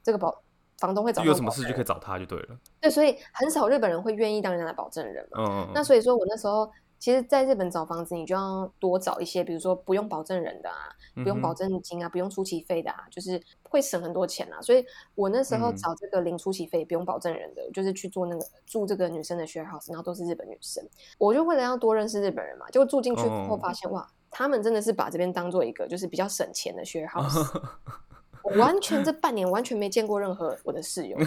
[0.03, 0.43] 这个保
[0.77, 2.57] 房东会找就有什么事就可以找他就对了。
[2.81, 5.39] 对，所以很少日本人会愿意当人家的保证人嘛。
[5.39, 10.75] 嗯，那所以说我那时候其实在日本找房子，你就要多找一些，比如说不用保证人的啊，
[11.15, 14.61] 不用保证金啊，不用出期费的啊，就是会省很多钱啊。
[14.61, 20.81] 所以我那时候嗯找这个零出期费、不用保证人的，就是去做那个住这个女生的 share house，然后都是日本女生。
[21.17, 27.61] 我就为了要多认识日本人嘛，结果住进去后哦发现、哇，他们真的是把这边当做一个就是比较省钱的 share house。
[28.43, 31.17] 我完全这半年完全没见过任何我的室友，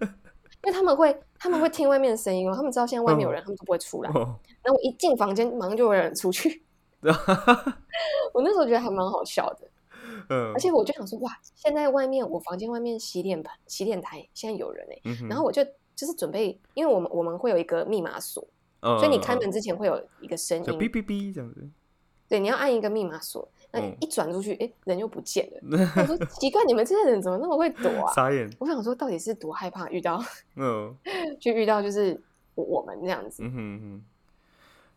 [0.64, 4.10] 因为他们会他们会听外面的声音哦，他们知道现在外面有人，他们都不会出来。
[4.10, 6.64] 哦，然后我一进房间，马上就有人出去。
[8.32, 9.68] 我那时候觉得还蛮好笑的，
[10.30, 15.62] 嗯而且我就想说，哇，现在外面我房间外面洗脸盆、洗脸台现在有人哎、嗯然后我就
[15.94, 18.42] 就是准备，因为我们我们会有一个密码锁，
[18.80, 21.68] 嗯所以你开嗯门之前会有一个声音，就哔哔哔这样子。
[22.26, 25.90] 对，你要按一个密码锁，那嗯一转出去，哎、人又不见了。
[25.96, 28.12] 我说奇怪，你们这些人怎么那么会躲啊？
[28.14, 28.48] 傻眼。
[28.60, 30.22] 我想说，到底是多害怕遇到，
[30.56, 30.96] 嗯
[31.40, 32.18] 就遇到就是
[32.54, 33.42] 我我们这样子。
[33.42, 34.02] 嗯哼嗯哼，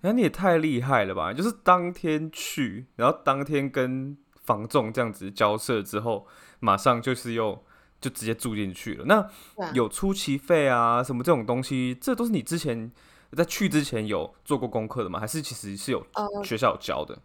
[0.01, 1.33] 那你也太厉害了吧！
[1.33, 6.27] 就是当天去，然后当天跟房仲这样子交涉之后，
[6.59, 7.63] 马上就是又
[7.99, 9.05] 就直接住进去了。
[9.05, 9.21] 那
[9.63, 12.91] 啊，有出期费啊，什么这种东西，这都是你之前
[13.35, 15.19] 在去之前有做过功课的吗？
[15.19, 17.17] 还是其实是有呃学校有教的？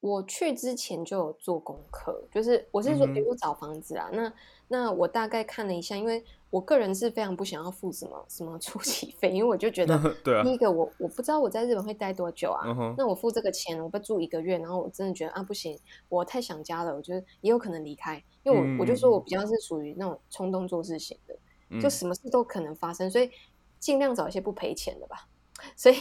[0.00, 4.32] 我去之前就有做功课，就是我是说，比如找房子啊，那
[4.68, 15.78] 那我大概看了一下，因为我个人是非常不想要付什么什么初期费，因为我就觉得 对啊第，一个我我不知道我在日本会待多久啊，嗯，那我付这个钱，我不住一个月，然后我真的觉得啊不行，
[16.08, 21.34] 我太想家了，我觉得也有可能离开，因为我、我就说我比较是属于那种冲动做事型的，
[21.80, 21.90] 就嗯。
[21.90, 23.30] 什么事都可能发生，所以
[23.78, 25.26] 尽量找一些不赔钱的吧。
[25.74, 25.96] 所以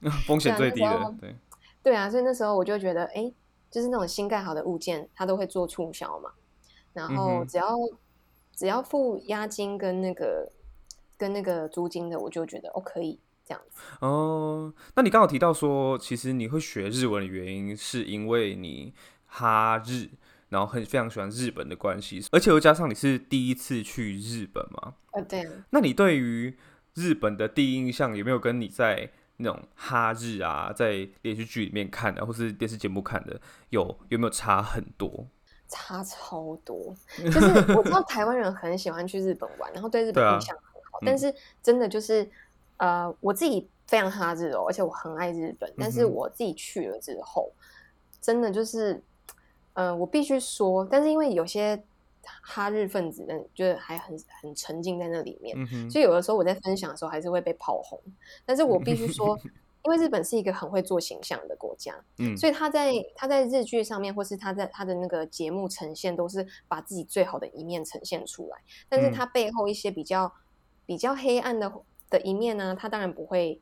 [0.26, 1.36] 风险最低对啊那时候的，对，
[1.82, 3.32] 对啊，所以那时候我就觉得，哎，
[3.70, 6.30] 就是那种新盖好的物件，它都会做促销嘛，
[6.92, 7.76] 然后只要、
[8.54, 10.52] 只要付押金跟那个
[11.16, 13.80] 跟那个租金的，我就觉得哦可以这样子。
[14.00, 18.94] 哦，那你刚好提到说，其实你会学日文的原因，是因为你
[19.26, 20.10] 哈日，
[20.50, 26.56] 然后很非常喜欢日本的关系，而且又加上你是第一次去日本嘛，呃，对啊，那你对于
[26.94, 29.10] 日本的第一印象有没有跟你在
[29.42, 35.26] 那种哈日啊，在连续剧里面看的，或是电视节目看的，有有没有差很多？
[35.68, 36.94] 差超多。
[37.16, 42.28] 就是我知道台湾人很喜欢去日本玩，然后对日本印象很好，嗯但是真的就是
[42.76, 47.50] 呃，我自己非常哈日哦，而且我很爱日本，但是我自己去了之后，
[48.20, 49.02] 真的就是
[49.72, 51.82] 呃，我必须说，但是因为有些
[52.42, 55.56] 哈日分子呢，就是还很很沉浸在那里面，
[55.90, 58.00] 所以有的时候我在分享的时候还是会被炮轰，
[58.44, 59.38] 但是我必须说，
[59.84, 68.56] 因为日本是一个很会做形象的国家， 嗯，所以他在他在日剧上面，或是他在他的那个节目呈现，都是把自己最好的一面呈现出来。
[68.88, 70.32] 但是嗯他背后一些比较
[70.86, 71.72] 比较黑暗的
[72.10, 73.60] 的一面呢，他当然不会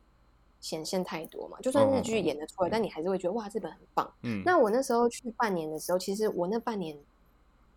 [0.61, 1.57] 显现太多嘛。
[1.63, 4.13] 就算日剧哦演得出来，但你还是会觉得哇，日本很棒。
[4.23, 6.95] 嗯，那我那时候去半年的时候，其实我那半年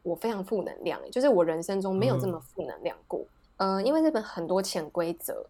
[0.03, 3.25] 我非常负能量，就是我人生中没有这么负能量过。
[3.57, 5.45] 呃，因为日本很多潜规则，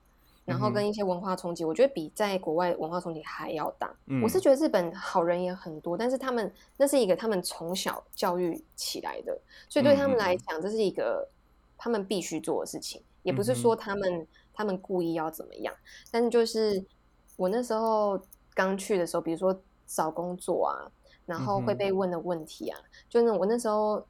[0.45, 3.93] 然后跟一些文化冲击，我觉得比在国外文化冲击还要大。
[4.21, 9.37] 我是觉得日本好人也很多，但是他们那是一个他们从小教育起来的，
[9.67, 11.27] 所以对他们来讲，这是一个
[11.77, 13.01] 他们必须做的事情。
[13.23, 15.73] 也不是说他们他们故意要怎么样，
[16.11, 16.83] 但是就是
[17.37, 18.19] 我那时候
[18.53, 20.91] 刚去的时候，比如说找工作啊，
[21.25, 22.77] 然后会被问的问题啊，
[23.09, 24.05] 就那我那时候，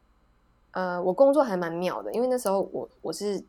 [0.73, 3.43] 呃，我工作还蛮妙的，因为那时候我我是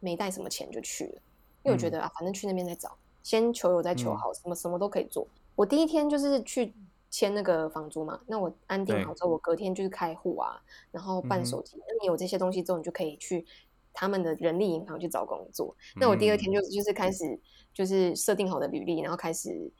[0.00, 1.22] 没带什么钱就去了，
[1.62, 5.28] 因为我觉得啊，反正去那边再找，先求有再求好，什么什么都可以做。
[5.54, 6.72] 我第一天就是去
[7.10, 13.46] 签那个房租嘛，那我安定好之后，我隔天就是开户啊，然后办手机，那你有这些东西之后，你就可以去。
[13.94, 17.38] 他们的人力银行去找工作，那我第二天就就是开始
[17.74, 19.70] 就是设定好的履历，然后开始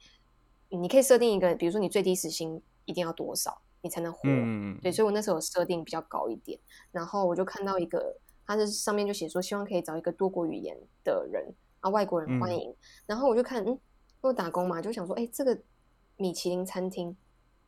[0.69, 4.21] 你可以设定一个，比如说你最低时薪一定要多少，你才能活。
[4.81, 6.59] 对，所以我那时候设定比较高一点，
[6.91, 8.17] 然后我就看到一个，
[8.47, 12.73] 它是上面就写说希望可以找一个多国语言的人啊，外国人欢迎。
[13.05, 13.77] 然后我就看，嗯，
[14.21, 15.55] 我打工嘛，就想说，哎，这个
[16.17, 17.15] 米其林餐厅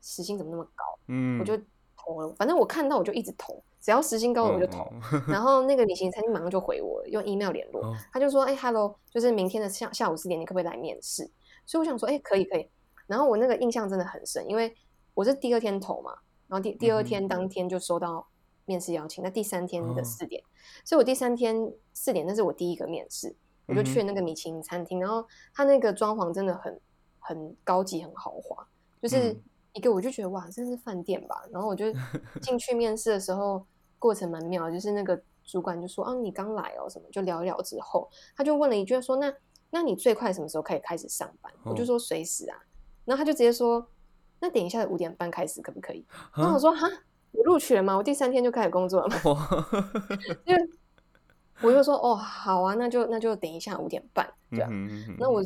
[0.02, 0.84] 时薪怎么那么高？
[1.10, 1.56] 嗯，我就
[1.96, 3.62] 投了，反正我看到我就一直投。
[3.82, 4.92] 只要时薪高我就投，
[5.28, 11.30] 然后那个旅行餐厅马上就回我，用 email 联络，他就说：“哎，hello，就是明天的下下午四点，你可不可以来面试？”
[11.68, 12.68] 所以我想说：“哎，可以，可以。”
[13.06, 14.76] 然后我那个印象真的很深，因为
[15.16, 16.12] 我是第二天投嘛，
[16.48, 18.28] 然后第第二天当天就收到
[18.66, 20.44] 面试邀请，那第三天的四点，
[20.86, 25.26] 所以我第三天四点那是我第一个面试，我就去了那个米其林餐厅，然后
[25.56, 26.80] 他那个装潢真的很
[27.18, 28.68] 很高级，很豪华，
[29.02, 29.36] 就是
[29.74, 31.44] 一个我就觉得哇，这是饭店吧？
[31.52, 31.86] 然后我就
[32.44, 33.66] 进去面试的时候。
[33.98, 39.34] 过程蛮妙，就是那个主管就说：“啊，你刚来哦，什么？”就聊一聊之后，他就问了一句说：“那
[39.72, 42.60] 那你最快什么时候可以开始上班？”我就说：“随时啊。”
[43.06, 43.88] 然后他就直接说
[44.40, 46.88] ：“那等一下五点半开始可不可以？”然后我说：“哈，
[47.32, 47.96] 我录取了吗？
[47.96, 49.16] 我第三天就开始工作了吗？”
[50.46, 50.70] 因为
[51.62, 54.70] 我就说：“哦，好啊，那就那就等一下五点半，对啊。”
[55.20, 55.44] 那我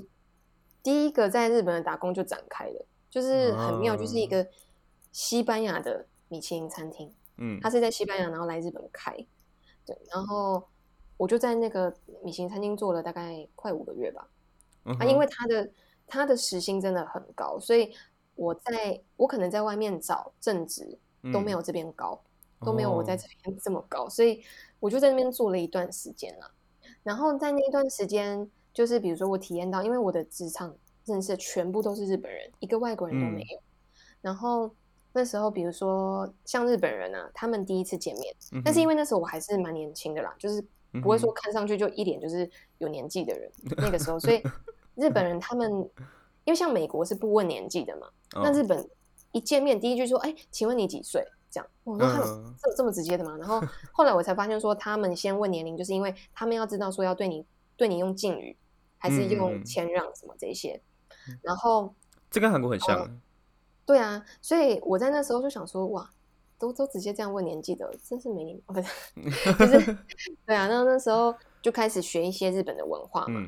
[0.82, 4.48] 第一个在日本的打工就展开了，就是很妙，就是一个
[5.12, 7.14] 西班牙的米其林餐厅。
[7.38, 9.16] 嗯，他是在西班牙，然后来日本开，
[9.86, 10.68] 对，然后
[11.16, 14.28] 我就在那个米其林餐厅做了大概快五个月吧。
[14.84, 15.70] 啊，因为他的
[16.08, 17.94] 他的时薪真的很高，所以
[18.40, 20.98] 我在我可能在外面找正职
[21.34, 22.20] 都没有这边高，
[22.62, 24.42] 都没有我在这边这么高，所以
[24.80, 26.52] 我就在那边做了一段时间了。
[27.04, 30.74] 然后在那一段时间，就是比如说我体验到，因为我的职场
[31.06, 33.62] 认识的全部都是日本人，一个外国人都没有，
[34.22, 34.74] 然后。
[35.12, 40.64] 那时候，比如说像日本人啊，他们第一次见面，但是因为那时候我还是蛮年轻的啦，就是
[41.02, 42.48] 不会说看上去就一脸就是
[42.78, 43.52] 有年纪的人。
[43.76, 44.40] 那个时候，所以
[44.94, 45.90] 日本人他们，
[46.50, 48.90] 因为像美国是不问年纪的嘛，那日本
[49.34, 52.20] 一见面第一句说：“哎，请问你几岁？”这样，我说他
[52.60, 53.38] 这这么直接的嘛。
[53.38, 53.62] 然后
[53.94, 57.46] 后来我才发现说，他们先问年龄，就是因为他们要知道说要对你
[57.78, 58.58] 对你用敬语，
[58.98, 60.82] 还是用谦让什么这些。
[61.44, 61.94] 然后
[62.32, 63.22] 这跟韩国很像。
[63.86, 66.10] 对啊，所以我在那时候就想说，哇，
[66.58, 68.74] 都都直接这样问年纪的，真是没礼貌。
[68.74, 69.98] 不是，就是
[70.48, 73.40] 对啊，那那时候就开始学一些日本的文化嘛。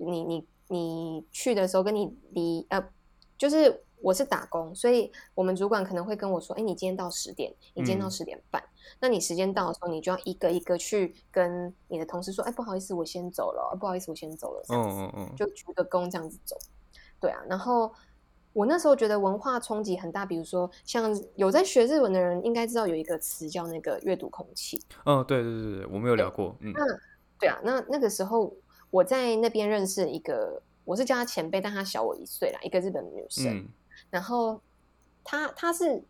[0.00, 2.82] 你你你去的时候，跟你离呃，
[3.36, 8.62] 就是我是打工，所以我们主管可能会跟我说，哎，你今天到十点，你今天到十点半，
[9.00, 16.56] 那你时间到的时候，你就要一个一个去跟你的同事说，哎，不好意思，我先走了，不好意思，我先走了，这样子，就鞠个躬这样子走。
[17.20, 17.92] 对啊，然后。
[18.54, 24.82] 我那时候觉得文化冲击很大，比如说像有在学日文的人应该知道有一个词叫那个阅读空气。
[25.04, 26.56] 哦，对对对对，我没有聊过。
[26.60, 26.84] 嗯，那
[27.38, 28.52] 对啊，那那个时候
[28.90, 33.68] 我在那边认识一个，我是叫她前辈，但她小我一岁啦，一个日本女生。
[34.10, 34.60] 然后
[35.24, 36.02] 她她是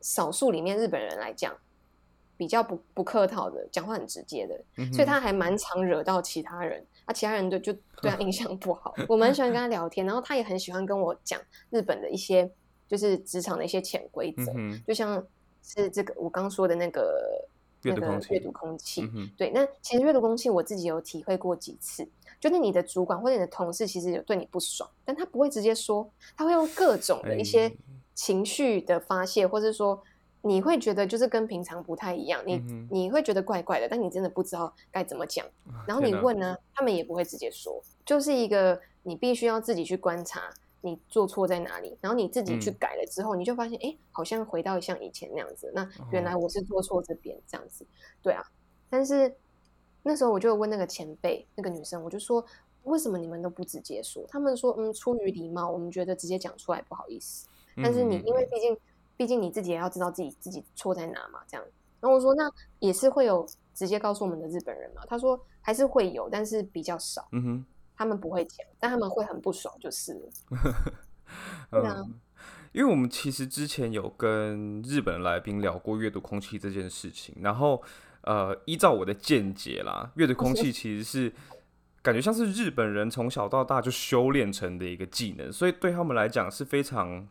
[0.00, 1.56] 少数里面日本人来讲。
[2.36, 4.60] 比较不不客套的，讲话很直接的，
[4.92, 8.92] 所以她还蛮常惹到其他人，啊，其他人就就 对他印象不好。
[9.08, 12.50] 我蛮喜欢跟他聊天，然后他也很喜欢跟我讲日本的一些
[12.88, 14.52] 就是职场的一些潜规则，
[14.84, 15.24] 就像
[15.62, 17.48] 是这个我刚说的那个
[17.84, 19.10] 那个阅读空气。
[19.36, 22.08] 对，那其实阅读空气我自己有体会过几次，
[22.40, 27.72] 就是你的主管或者你的同事其实有对你不爽，但他不会直接说，他会用各种的一些
[28.14, 30.02] 情绪的发泄，或者说。
[30.46, 35.42] 你会觉得就是跟平常不太一样，你你会觉得怪怪的，但你真的不知道该怎么讲。
[35.88, 40.50] 然后你问呢，他们也不会直接说，就是一个你必须要自己去观察
[40.84, 45.72] 你做错在哪里，然后你自己去改了之后，你就发现哎，好像回到像以前那样子。
[45.74, 47.86] 那原来我是做错这边这样子，
[48.22, 48.44] 对啊。
[48.88, 49.34] 但是
[50.02, 52.44] 那时候我就问那个前辈，那个女生，我就说
[52.84, 54.24] 为什么你们都不直接说？
[54.28, 57.48] 他们说嗯，出于礼貌，我们觉得直接讲出来不好意思。
[57.76, 58.76] 但是你因为毕竟。
[59.16, 61.64] 毕竟你自己也要知道自己自己错在哪嘛，这样，
[62.00, 65.02] 然后我说那也是会有直接告诉我们的日本人嘛？
[65.06, 67.28] 他说还是会有，但是比较少。
[67.30, 67.64] 嗯哼，
[67.96, 70.20] 他们不会讲，但他们会很不爽，就是
[71.70, 72.14] 嗯，
[72.72, 77.82] 因为我们其实之前有跟日本来宾聊过阅读空气这件事情，然后
[78.22, 81.32] 呃，依照我的见解啦，阅读空气其实是
[82.02, 87.26] 感觉像是日本人从小到大就修炼成的一个技能，所以对他们来讲是非常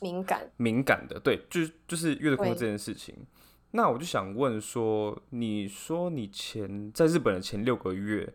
[0.00, 0.50] 敏感。
[0.56, 1.18] 敏感的。
[1.20, 3.14] 对，就是就是阅读空气这件事情。
[3.72, 8.32] 那我就想问说，你说你前在日本的前六个月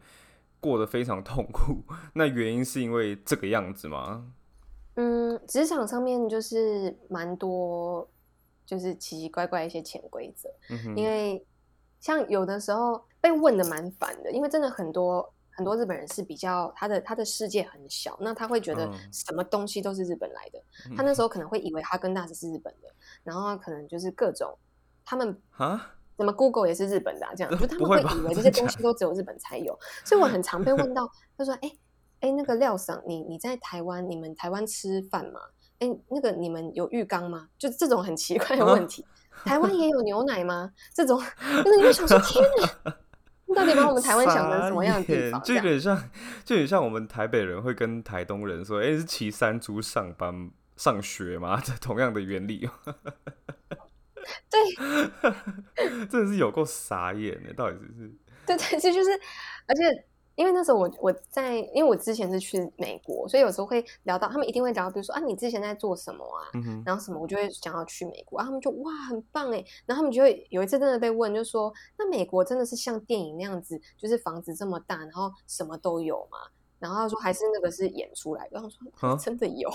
[0.64, 1.84] 过得非常痛苦，
[2.14, 4.34] 那原因是因为这个样子吗？
[4.96, 8.08] 嗯，职场上面就是蛮多，
[8.66, 10.50] 就是奇奇怪怪一些潜规则。
[10.70, 11.46] 嗯，因为
[12.00, 20.64] 像有的时候被问的蛮烦的，因为真的很多很多日本人是比较他的他的世界很小，那他会觉得嗯什么东西都是日本来的。
[20.96, 22.88] 他那时候可能会以为哈根达斯是日本的，
[23.24, 24.58] 然后可能就是各种
[25.04, 25.94] 他们啊，
[26.24, 31.70] 怎么 Google 也是日本的、啊，这样就他们会以为 这些东西都只有日本才有，所以我很常被问到， 他说：“哎、
[32.22, 35.42] 哎、那个廖桑，你你在台湾，你们台湾吃饭吗？
[35.80, 37.50] 哎、那个你们有浴缸吗？
[37.58, 39.06] 就这种很奇怪的问题。
[39.44, 40.72] 台湾也有牛奶吗？
[40.94, 42.96] 这种就是你会想说，天哪，
[43.46, 45.44] 你到底把我们台湾想成什么样的地方？
[45.44, 45.98] 就有点像，
[46.46, 52.70] 就有点像我们台北人会跟台东人说：“哎、是骑山猪上班上学吗？”这同样的原理，
[54.50, 58.12] 对 真的是有够傻眼的，到底是是
[58.46, 59.12] 对 对，这就是，
[59.68, 60.06] 而且
[60.36, 66.50] 因为那时候我我在，因为我之前是去美国，所以有时候会聊到，他们一定会聊到，比如说啊，你之前在做什么啊？
[66.56, 76.38] 嗯哼，然后什么，我就会想要去美国，啊，他们就哇很棒哎，然后他们就会有一次真的被问，就说那美国真的是像电影那样子，就是房子这么大，然后什么都有吗？
[76.80, 79.70] 然后他说还是那个是演出来的，然后我说啊真的有，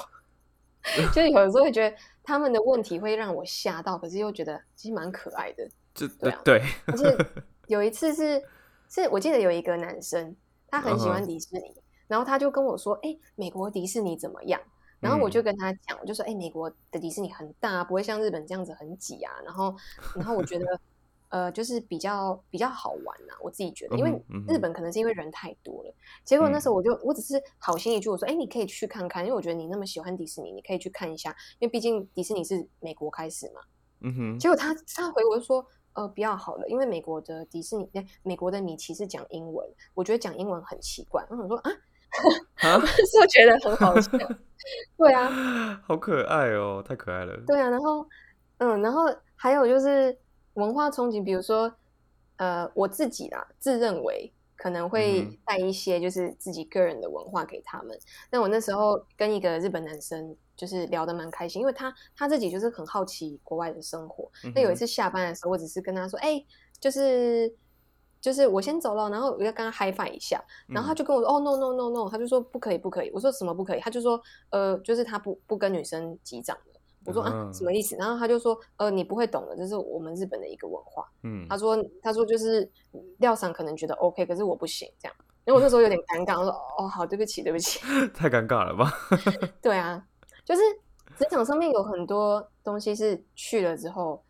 [1.15, 5.69] 就是有的时候会觉得他们的问题会让我吓到，可是又觉得其实蛮可爱的。
[5.95, 7.17] 就对啊对，而且
[7.67, 8.43] 有一次是
[8.89, 10.35] 是我记得有一个男生，
[10.69, 11.75] 他很喜欢迪士尼，
[12.07, 14.61] 然后他就跟我说：“哎、美国迪士尼怎么样？”
[15.01, 19.75] 然后我嗯就跟他讲，我就说：“哎、美国的迪士尼很大，不会像日本这样子很挤啊。”然后，
[20.15, 20.81] 然后我觉得，
[21.29, 25.95] 呃，就是比较比较好玩呐、我自己觉得，因为日本可能是因为人太多了。
[26.25, 33.61] 结果那嗯时候我就我只是好心一句，我说：“哎、你可以去看看，因为我觉得你那么喜欢迪士尼，你可以去看一下，因为毕竟迪士尼是美国开始嘛。”
[34.01, 41.27] 嗯哼，结果他他回我就说，呃，不要好了，因为美国的迪士尼，哎，美国的米奇是讲英文，我觉得讲英文很奇怪。
[41.29, 41.71] 我想说啊，
[42.63, 44.11] 啊， 是我觉得很好笑。
[44.97, 47.37] 对啊，好可爱哦，太可爱了。
[47.47, 48.07] 对啊，然后
[48.59, 49.03] 嗯，然后
[49.35, 50.17] 还有就是
[50.59, 51.73] 文化冲击，比如说
[52.37, 57.99] 呃，我自己啦，自认为可能嗯会带一些就是自己个人的文化给他们。
[58.31, 64.29] 那我那时候跟一个日本男生就是聊得蛮开心，因为他他自己就是很好奇国外的生活。
[64.55, 66.45] 那有一次下班的时候，我只是跟他说：“哎、
[66.81, 67.55] 就是
[68.21, 82.71] 就是我先走了。”然后我就跟他 high five 一下，然后他嗯就跟我说：“哦，no no no no。”他就说：“不可以，不可以。”我说：“什么不可以？”他就说：“呃，就是他不不跟女生击掌的。”我说：“啊，嗯什么意思？”然后他就说：“呃，你不会懂的，这是我们日本的一个文化。”嗯他说：“他说就是
[83.19, 87.81] 廖赏可能觉得 OK，可是我不行这样。”然后我那时候有点尴尬，我说：“哦，好，对不起，对不起。
[88.13, 88.93] ”太尴尬了吧？
[89.63, 90.07] 对啊，
[90.45, 90.61] 就是
[91.17, 94.23] 职场上面有很多东西是去了之后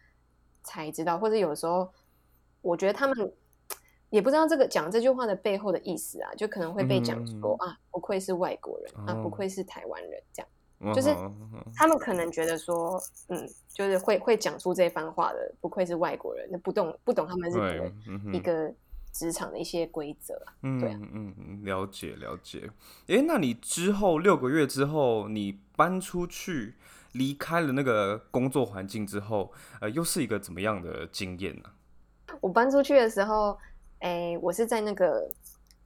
[0.63, 1.91] 才知道，或者有时候
[2.61, 3.33] 我觉得他们
[4.11, 10.49] 也不知道这个讲这句话的背后的意思啊，就可能会被讲说、啊，不愧是外国人啊，不哦愧是台湾人这样。
[10.81, 11.09] 嗯就是
[11.75, 18.73] 他们可能觉得说，嗯，就是会会讲出这番话的，不愧是外国人，那不懂不懂他们日本一个
[19.13, 20.79] 职场的一些规则嗯。
[20.81, 22.71] 对啊嗯嗯嗯，了解了解。
[23.09, 26.75] 诶，那你之后六个月之后，你搬出去
[27.13, 31.71] 离开了那个工作环境之后，呃，又是一个怎么样的经验呢、
[32.41, 33.59] 我搬出去的时候，
[33.99, 35.29] 哎，我是在那个，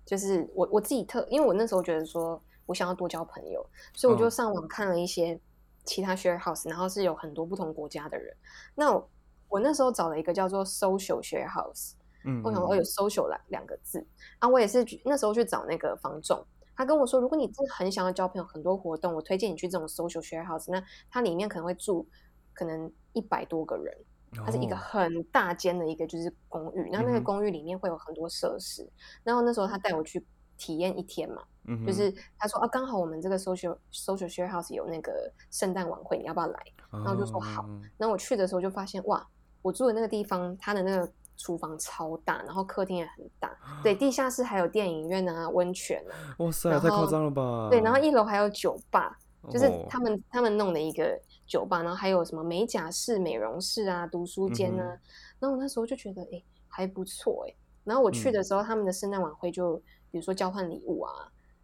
[0.05, 2.39] 就是我我自己特，因为我那时候觉得说
[2.73, 5.39] 我想要多交朋友，所以我就嗯上网看了一些
[5.85, 8.35] 其他 share house，然后是有很多不同国家的人。
[8.75, 9.11] 那我
[9.51, 11.93] 我那时候找了一个叫做 social share house，
[12.25, 14.03] 嗯，我想说哦有 social 两两个字
[14.39, 16.43] 啊，我也是那时候去找那个房仲。
[16.75, 20.73] 他跟我说，如果你真的很想要交朋友，很多活动，我推荐你去这种 social share house。
[20.73, 22.09] 那它里面可能会住
[22.55, 23.95] 可能一百多个人，
[24.43, 28.89] 它是一个哦很大间的一个就是公寓，然后那个公寓里面会有很多设施。
[29.23, 30.25] 然后那时候他带我去
[30.63, 35.13] 体验一天嘛，嗯就是他说啊，刚好我们这个 social social share house 有那个
[35.51, 36.59] 圣诞晚会，你要不要来？
[36.93, 39.27] 然后就说好哦然后我去的时候就发现哇，
[39.63, 47.69] 我住的那个地方，它的那个厨房超大，然后客厅也很大，对， 地下室还有电影院啊、温泉啊，哇塞，太夸张了吧？
[47.71, 49.19] 对，然后一楼还有酒吧，
[49.51, 54.85] 就是哦他们他们弄的一个酒吧，然后还有什么美甲室、美容室啊、读书间啊。
[54.95, 55.01] 嗯
[55.43, 59.83] 然后我那时候就觉得，哎、还不错哎、然后我去嗯的时候，他们的圣诞晚会就
[60.13, 61.11] 比如说交换礼物啊，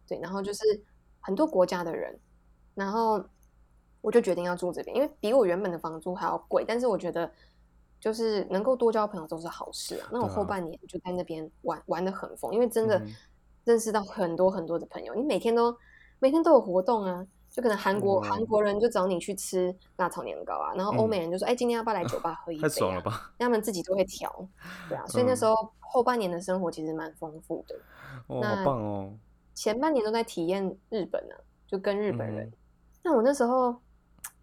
[0.05, 0.59] 对，然后就是
[1.21, 2.19] 很多国家的人，
[2.75, 3.23] 然后
[4.01, 7.31] 我就决定要住这边，因为比我原本的房租还要贵，但是我觉得
[8.01, 10.09] 就是能够多交朋友都是好事啊。
[10.11, 13.01] 那我后半年就在那边玩玩的很疯，因为真的
[13.63, 15.77] 认识到很多很多的朋友，你每天都
[16.19, 17.25] 每天都有活动啊。
[17.49, 23.33] 就可能韩国哦韩、国人就找你去吃辣炒年糕啊，然后欧嗯美人就说：“哎、今天要不要来酒吧喝一杯、啊？” 太爽了吧！
[23.39, 24.47] 他们自己都会调，
[24.87, 27.75] 对啊，所以那嗯时候后半年的生活其实蛮丰富的，
[28.27, 29.13] 哦，那好棒哦！
[29.55, 31.35] 前半年都在体验日本呢、
[31.67, 32.53] 就跟日本人嗯。
[33.03, 33.75] 那我那时候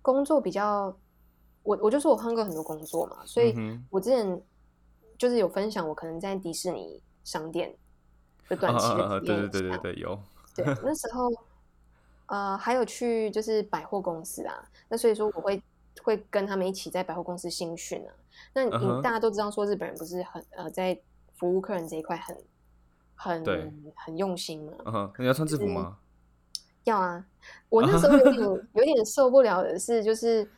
[0.03, 0.95] 工作比较，
[1.63, 3.55] 我我就说我换过很多工作嘛，所以
[3.91, 4.43] 我之前
[5.17, 7.75] 就是有分享，我可能在迪士尼商店
[8.49, 8.89] 的短期
[9.25, 10.19] 对对对对对，有，
[10.55, 11.31] 对，那时候
[12.27, 15.63] 呃还有去就是百货公司啊，那所以说我会
[16.03, 18.13] 会跟他们一起在百货公司新训啊。
[18.53, 18.71] 那你、
[19.03, 20.99] 大家都知道说日本人不是很呃在
[21.37, 22.37] 服务客人这一块很
[23.15, 24.73] 很很用心嘛？
[24.85, 25.97] 嗯哼，你要穿制服就是吗？
[26.85, 27.27] 要啊，
[27.69, 28.43] 我那时候有点
[28.75, 30.49] 有点受不了的是，就是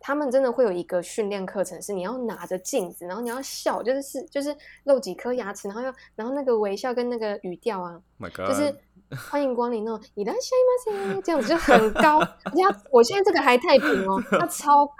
[0.00, 8.00] 他们真的会有一个训练课程，是你要拿着镜子，然后你要笑，就是是就是露几颗牙齿，然后要然后那个微笑跟那个语调啊
[8.38, 8.74] 就是
[9.30, 12.18] 欢迎光临那种，你来下一马这样子就很高。
[12.20, 14.92] 而且它我现在这个还太平哦，它超高。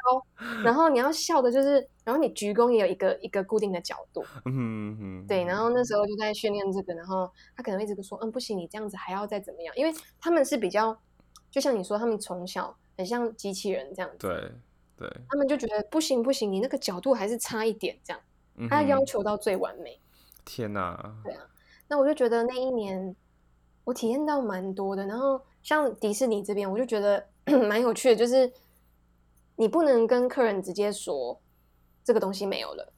[0.65, 1.75] 然后你要笑的就是，
[2.05, 5.45] 然后你鞠躬也有一个一个固定的角度，嗯哼哼，对。
[5.45, 10.99] 然后那时候就在训练这个，然后他可能会一直说，嗯，不行，你这样子还要再怎么样，因为他们是比较，
[11.51, 14.51] 就像你说，他们从小很像机器人这样子，对
[15.01, 18.21] 对，他们就觉得不行不行，你那个角度还是差一点这样，
[18.57, 19.99] 嗯他要哼求到最完美。
[20.45, 21.15] 天哪，
[21.89, 23.17] 那我就觉得那一年
[23.85, 25.07] 我体验到蛮多的。
[25.07, 27.27] 然后像迪士尼这边，我就觉得
[27.67, 28.53] 蛮有趣的，就是
[29.57, 31.41] 你不能跟客人直接说
[32.05, 32.93] 这个东西没有了。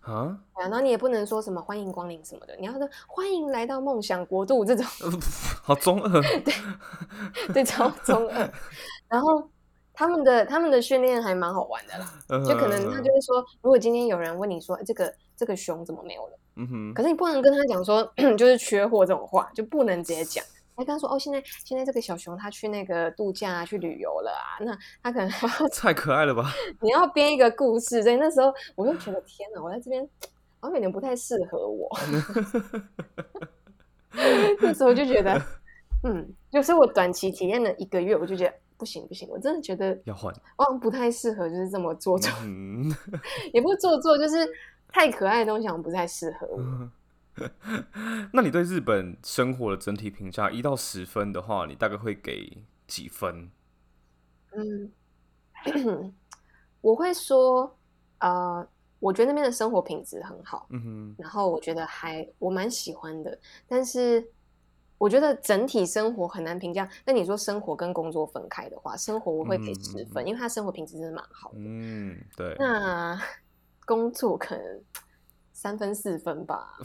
[0.00, 4.84] 啊，对啊然后你也不能说什么欢迎光临什么的，你要说欢迎来到梦想国度这种，
[5.62, 8.52] 好中二， 对对，超中二。
[9.08, 9.48] 然后
[9.94, 12.12] 他们的他们的训练还蛮好玩的啦，
[12.44, 18.02] 就可能他就会说，如果今天有人问你说、哎这个这个熊怎么没有了，嗯哼，可是你不能跟他讲说
[18.36, 20.44] 就是缺货这种话，就不能直接讲。
[20.76, 25.30] 还跟他说哦，现在现在这个小熊它去那个度假、啊、去旅游了啊，那他可能
[25.70, 26.52] 太可爱了吧？
[26.82, 28.02] 你要编一个故事。
[28.02, 30.02] 所以那时候我就觉得天哪，我在这边
[30.58, 31.88] 好像有点不太适合我。
[34.60, 35.40] 那时候就觉得，
[36.02, 38.54] 嗯，就是我短期体验了一个月，我就觉得
[38.84, 42.94] 不行不行，我真的觉得要换，我好像不太适合，就是这么做作，嗯，
[43.54, 44.46] 也不是做作，就是
[44.88, 46.90] 太可爱的东西好像不太适合我。
[48.34, 53.50] 那你对日本生活的整体评价一到十分的话，你大概会给几分？
[54.52, 54.92] 嗯，
[56.82, 57.74] 我会说，
[58.18, 58.66] 呃，
[59.00, 64.22] 我觉得那边的生活品质很好，嗯哼，然后我觉得还我蛮喜欢的，但是
[64.98, 66.88] 我觉得整体生活很难评价。
[67.04, 71.58] 那你说生活跟工作分开的话，生活我会给嗯十分，因为他生活品质真的蛮好的。
[71.58, 73.20] 嗯，对，那
[73.84, 74.82] 工作可能
[75.52, 76.78] 三分四分吧。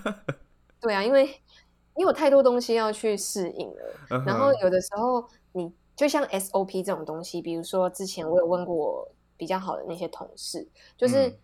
[0.80, 1.26] 对啊，因为
[1.94, 3.94] 因为有太多东西要去适应了。
[4.10, 11.38] 嗯然后有的时候你就像 SOP 这种东西，比如说之前我有问过我比较好的那些同事，就是嗯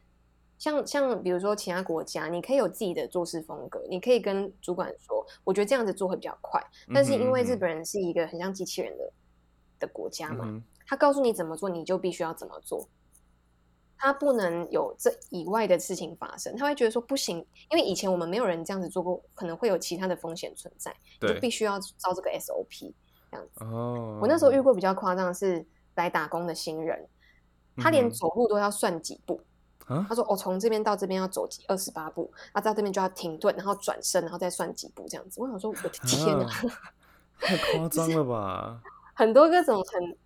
[0.62, 6.62] 像像比如说其他国家，你可以有自己的做事风格，你可以跟主管说，我觉得这样子做会比较快。
[6.94, 9.12] 但是因为日本人是一个很像机器人的
[9.80, 12.88] 的国家嘛，嗯他告诉你怎么做，你就必须要怎么做。
[13.98, 17.38] 他不能有这以外的事情发生，他会觉得说不行，
[17.68, 22.92] 因为以前我们没有人这样子做过，可能会有其他的风险存在，就必须要照这个 SOP
[23.32, 23.64] 这样子。
[23.64, 27.04] 哦，我那时候遇过比较夸张的是来打工的新人，
[27.78, 29.40] 他连走路都要算几步。
[29.94, 36.50] 啊他说：“我、从这边到这边要走几二十八步，啊，到这边就要停顿，然后转身，然后再算几步这样子。”我想说，我的天哪，啊
[37.40, 38.80] 太夸张了吧？
[39.14, 40.16] 很多各种很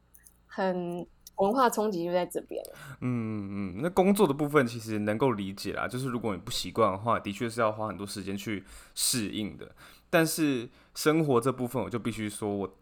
[0.47, 1.07] 很
[1.37, 2.73] 文化冲击就在这边了。
[3.01, 8.65] 嗯嗯，那工作的部分其实能够理解啦，就是如果你不习惯的话，的确是要花很多时间去
[8.95, 9.71] 适应的。
[10.09, 12.77] 但是生活这部分，我就必须说我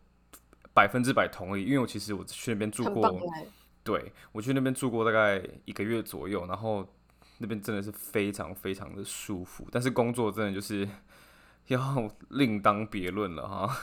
[0.73, 3.11] 百分之百同意，因为我其实我去那边住过
[3.85, 6.85] 对我去那边住过大概一个月左右，然后
[7.39, 10.89] 那边真的是非常非常的舒服，但是工作真的就是
[11.69, 13.77] 要另当别论了哈。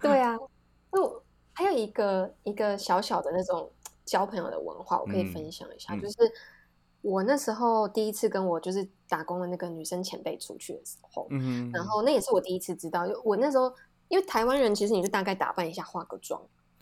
[0.00, 0.36] 对啊，
[0.92, 3.70] 就还有一个一个小小的那种
[4.04, 6.16] 交朋友的文化，我可以嗯分享一下，嗯就是
[7.02, 13.72] 我那时候第一次跟我就是打工的那个女生前辈出去的时候，嗯哼，然后那也是我第一次知道，就我那时候
[14.08, 16.40] 因为台湾人其实你就大概打扮一下，化个妆，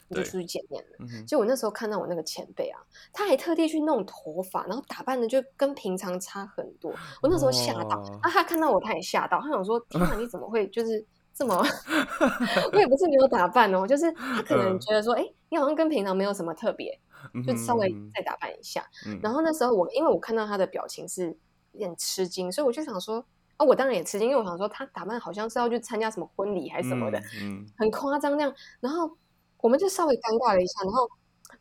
[0.09, 1.25] 你就出去见面了。
[1.27, 2.81] 就我那时候看到我那个前辈啊，
[3.13, 6.91] 他还特地去弄头发，然后打扮的就跟平常差很多。
[7.23, 11.57] 我那时候吓到，哇啊，他看到我他也吓到，他想说：天哪，你怎么会就是这么？
[12.73, 16.99] 我也不是没有打扮哦，就是他可能嗯觉得说，哎、你好像跟平常没有什么特别，
[17.47, 18.85] 就稍微嗯再打扮一下。
[19.07, 21.37] 嗯然后那时候我因为我看到他的表情是
[21.73, 23.25] 有点吃惊，所以我就想说，
[23.59, 28.55] 哦，我当然也吃惊，因为我想说他打扮好像是要去参加什么婚礼还是什么的，嗯很夸张那样。
[28.81, 29.11] 然后
[29.65, 31.09] 我们就稍微尴尬了一下，然后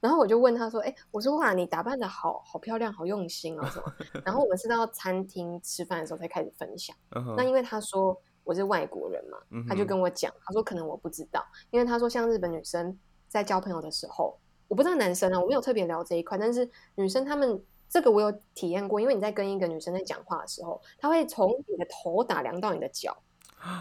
[0.02, 3.86] 然后我就问他说，哎，我说哇，你打扮的好好漂亮，好用心哦什么。
[4.26, 6.94] 然后我们是到餐厅吃饭的时候才开始分享。
[7.38, 11.42] 那因为他说我是外国人嘛，嗯他就跟我讲，他说可能我不知道，
[11.72, 13.00] 因为他说像日本女生
[13.30, 14.38] 在交朋友的时候，
[14.68, 23.16] 我不知道男生啊，我没有特别聊这一块，但是女生他们这个我有体验过，因为你在跟一个女生在讲话的时候，她会从你的头打量到你的脚。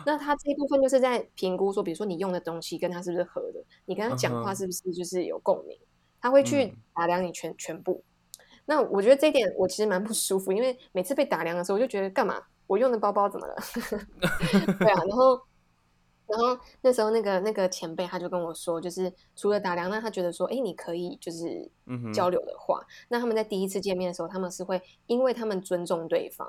[0.06, 5.78] 那他这一部分就是在评估说，比如说你用的东西跟他是不是合的，你跟他讲话是不是就是有共鸣，
[6.20, 8.02] 他会去嗯打量你全全部。
[8.64, 12.40] 那我觉得这一点我其实蛮不舒服，因为每次被打量的时候，我就觉得干嘛？
[12.68, 13.56] 我用的包包怎么了？
[14.78, 15.40] 对啊，然后，
[16.26, 26.48] 然后那时候那个那个前辈他就跟我说，就是除了打量，那他觉得说，哎，你可以就是嗯交流的话，那他们在第一次见面的时候，他们是会因为他们尊重对方，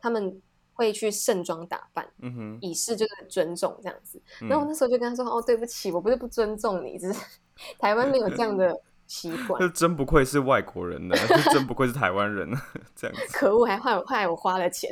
[0.00, 0.42] 他们
[0.74, 4.20] 会去盛装打扮，嗯哼，以示这个尊重这样子。
[4.40, 7.20] 然后我嗯那时候就跟他说，哦，对不起，我不是不尊重你，只是
[7.78, 8.74] 台湾没有这样的
[9.06, 9.68] 习惯这。
[9.76, 12.48] 真不愧是外国人呢， 这真不愧是台湾人，
[12.96, 14.90] 这样子可恶，还害我害我花了钱。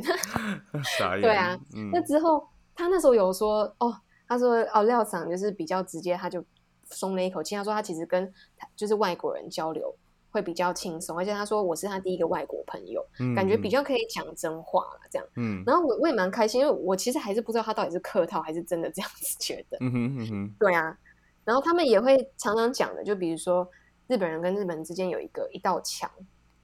[0.98, 1.22] 傻眼。
[1.22, 3.94] 对啊，嗯那之后他那时候有说哦，
[4.28, 6.44] 他说哦廖长就是比较直接，他就
[6.90, 7.54] 松了一口气。
[7.54, 8.30] 他说他其实跟
[8.76, 9.94] 就是外国人交流
[10.30, 13.04] 会比较轻松，而且他说我是他第一个外国朋友，
[13.34, 15.26] 感觉比较较可以讲真话了，这样。
[15.36, 19.78] 嗯然后我我也蛮开心，因为我其实还是不知道他到底是客套还是真的这样子觉得。
[19.80, 20.96] 嗯哼嗯哼对啊，
[21.44, 23.68] 然后他们也会常常讲的，就比如说
[24.08, 26.10] 日本人跟日本人之间有一个一道墙，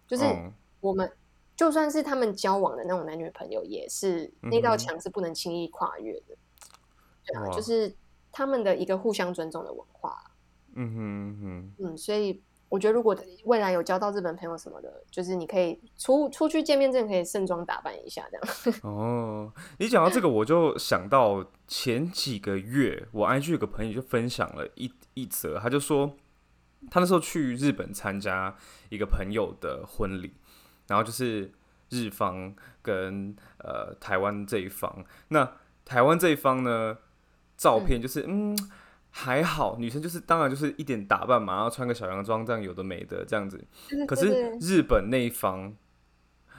[0.07, 1.11] 就是哦我们
[1.57, 6.37] 就算是他们交往的那种男女朋友，也是那道墙是不能轻易跨越的。
[7.27, 7.95] 对啊，就是
[8.31, 10.31] 他们的一个互相尊重的文化。
[10.75, 18.81] 嗯哼嗯哼嗯，所以我觉得如果未来有交到日本朋友什么的，就是你可以出出去见面，真的可以盛装打扮一下，这样。
[18.83, 26.17] 哦，你讲到这个，我就想到前几个月，我 IG 有个朋友就分享了一一则，他就说
[26.91, 28.57] 他那时候去日本参加
[28.89, 30.35] 一个朋友的婚礼，
[30.89, 31.53] 然后就是
[31.91, 32.53] 日方
[32.83, 35.53] 跟呃台湾这一方，那
[35.85, 36.99] 台湾这一方呢，
[37.57, 38.59] 照片就是嗯。
[39.19, 43.67] 还好，女生就是当然就是一点打扮嘛，然后穿个小洋装这样有的没的这样子。
[44.07, 45.75] 可是日本那一方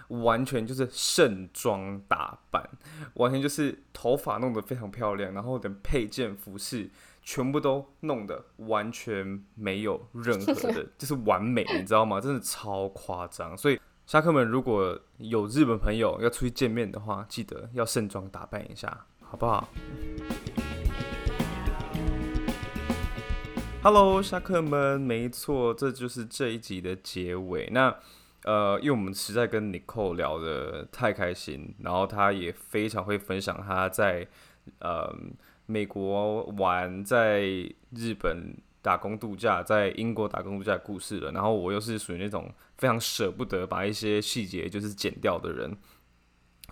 [0.07, 2.67] 完全就是盛装打扮，
[3.13, 6.89] 完全就是头发弄得非常漂亮，然后等配件服饰
[7.21, 12.19] 全部都弄得完全没有任何的， 就是完美，你知道吗？
[12.19, 13.55] 真的超夸张。
[13.55, 19.69] 所以侠客们如果有日本朋友要出去见面的话，记得要盛装打扮一下，好不好
[23.89, 27.69] ？Hello，侠客们，没错，这就是这一集的结尾。
[27.71, 27.97] 那
[28.43, 34.27] 呃，因为我们实在跟 Nicole 聊得太开心，然后他也非常会分享他在
[34.79, 35.09] 呃
[35.67, 37.43] 美国玩，在
[37.91, 41.31] 日本打工度假，在英国打工度假的故事了。
[41.31, 45.73] 然后我又是属于那种非常舍不得把一些细节就是剪掉的人，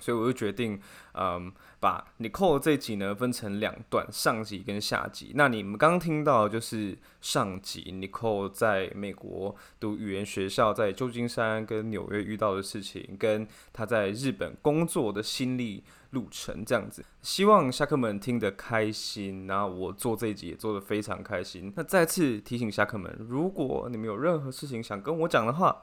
[0.01, 0.77] 所以我就决定，
[1.13, 1.49] 嗯，
[1.79, 5.31] 把 Nicole 这集呢分成两段，上集跟下集。
[5.35, 17.05] 那你们刚刚听到就是上集 Nicole 在美国读语言学校，在旧金山跟纽约遇到的事情，跟他在日本工作的心历路程这样子。
[17.21, 21.71] 希望侠客们听得开心，然后我做这一集也做得非常开心。
[21.75, 25.81] 那再次提醒侠客们，如果你们有任何事情想跟我讲的话，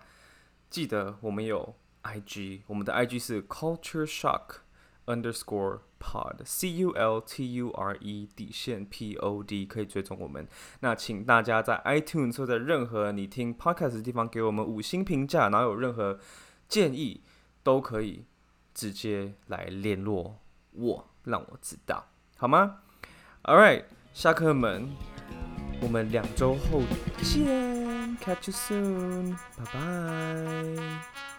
[0.71, 4.62] 记得我们有 IG，我们的 IG 是 Culture Shock
[5.07, 10.47] underscore pod，C U L T U R E 底线 P O D 可以追踪我们。
[10.81, 16.19] 那请大家在 iTunes 或者任何你听 podcast 的地方给我们五星评价，然后有任何
[16.69, 17.23] 建议
[17.63, 18.25] 都可以
[18.75, 20.39] 直接来联络
[20.73, 22.79] 我，让我知道，好吗
[23.45, 24.89] ？All right，下课们，
[25.81, 26.83] 我们两周后
[27.23, 31.32] 见，catch you soon，拜拜。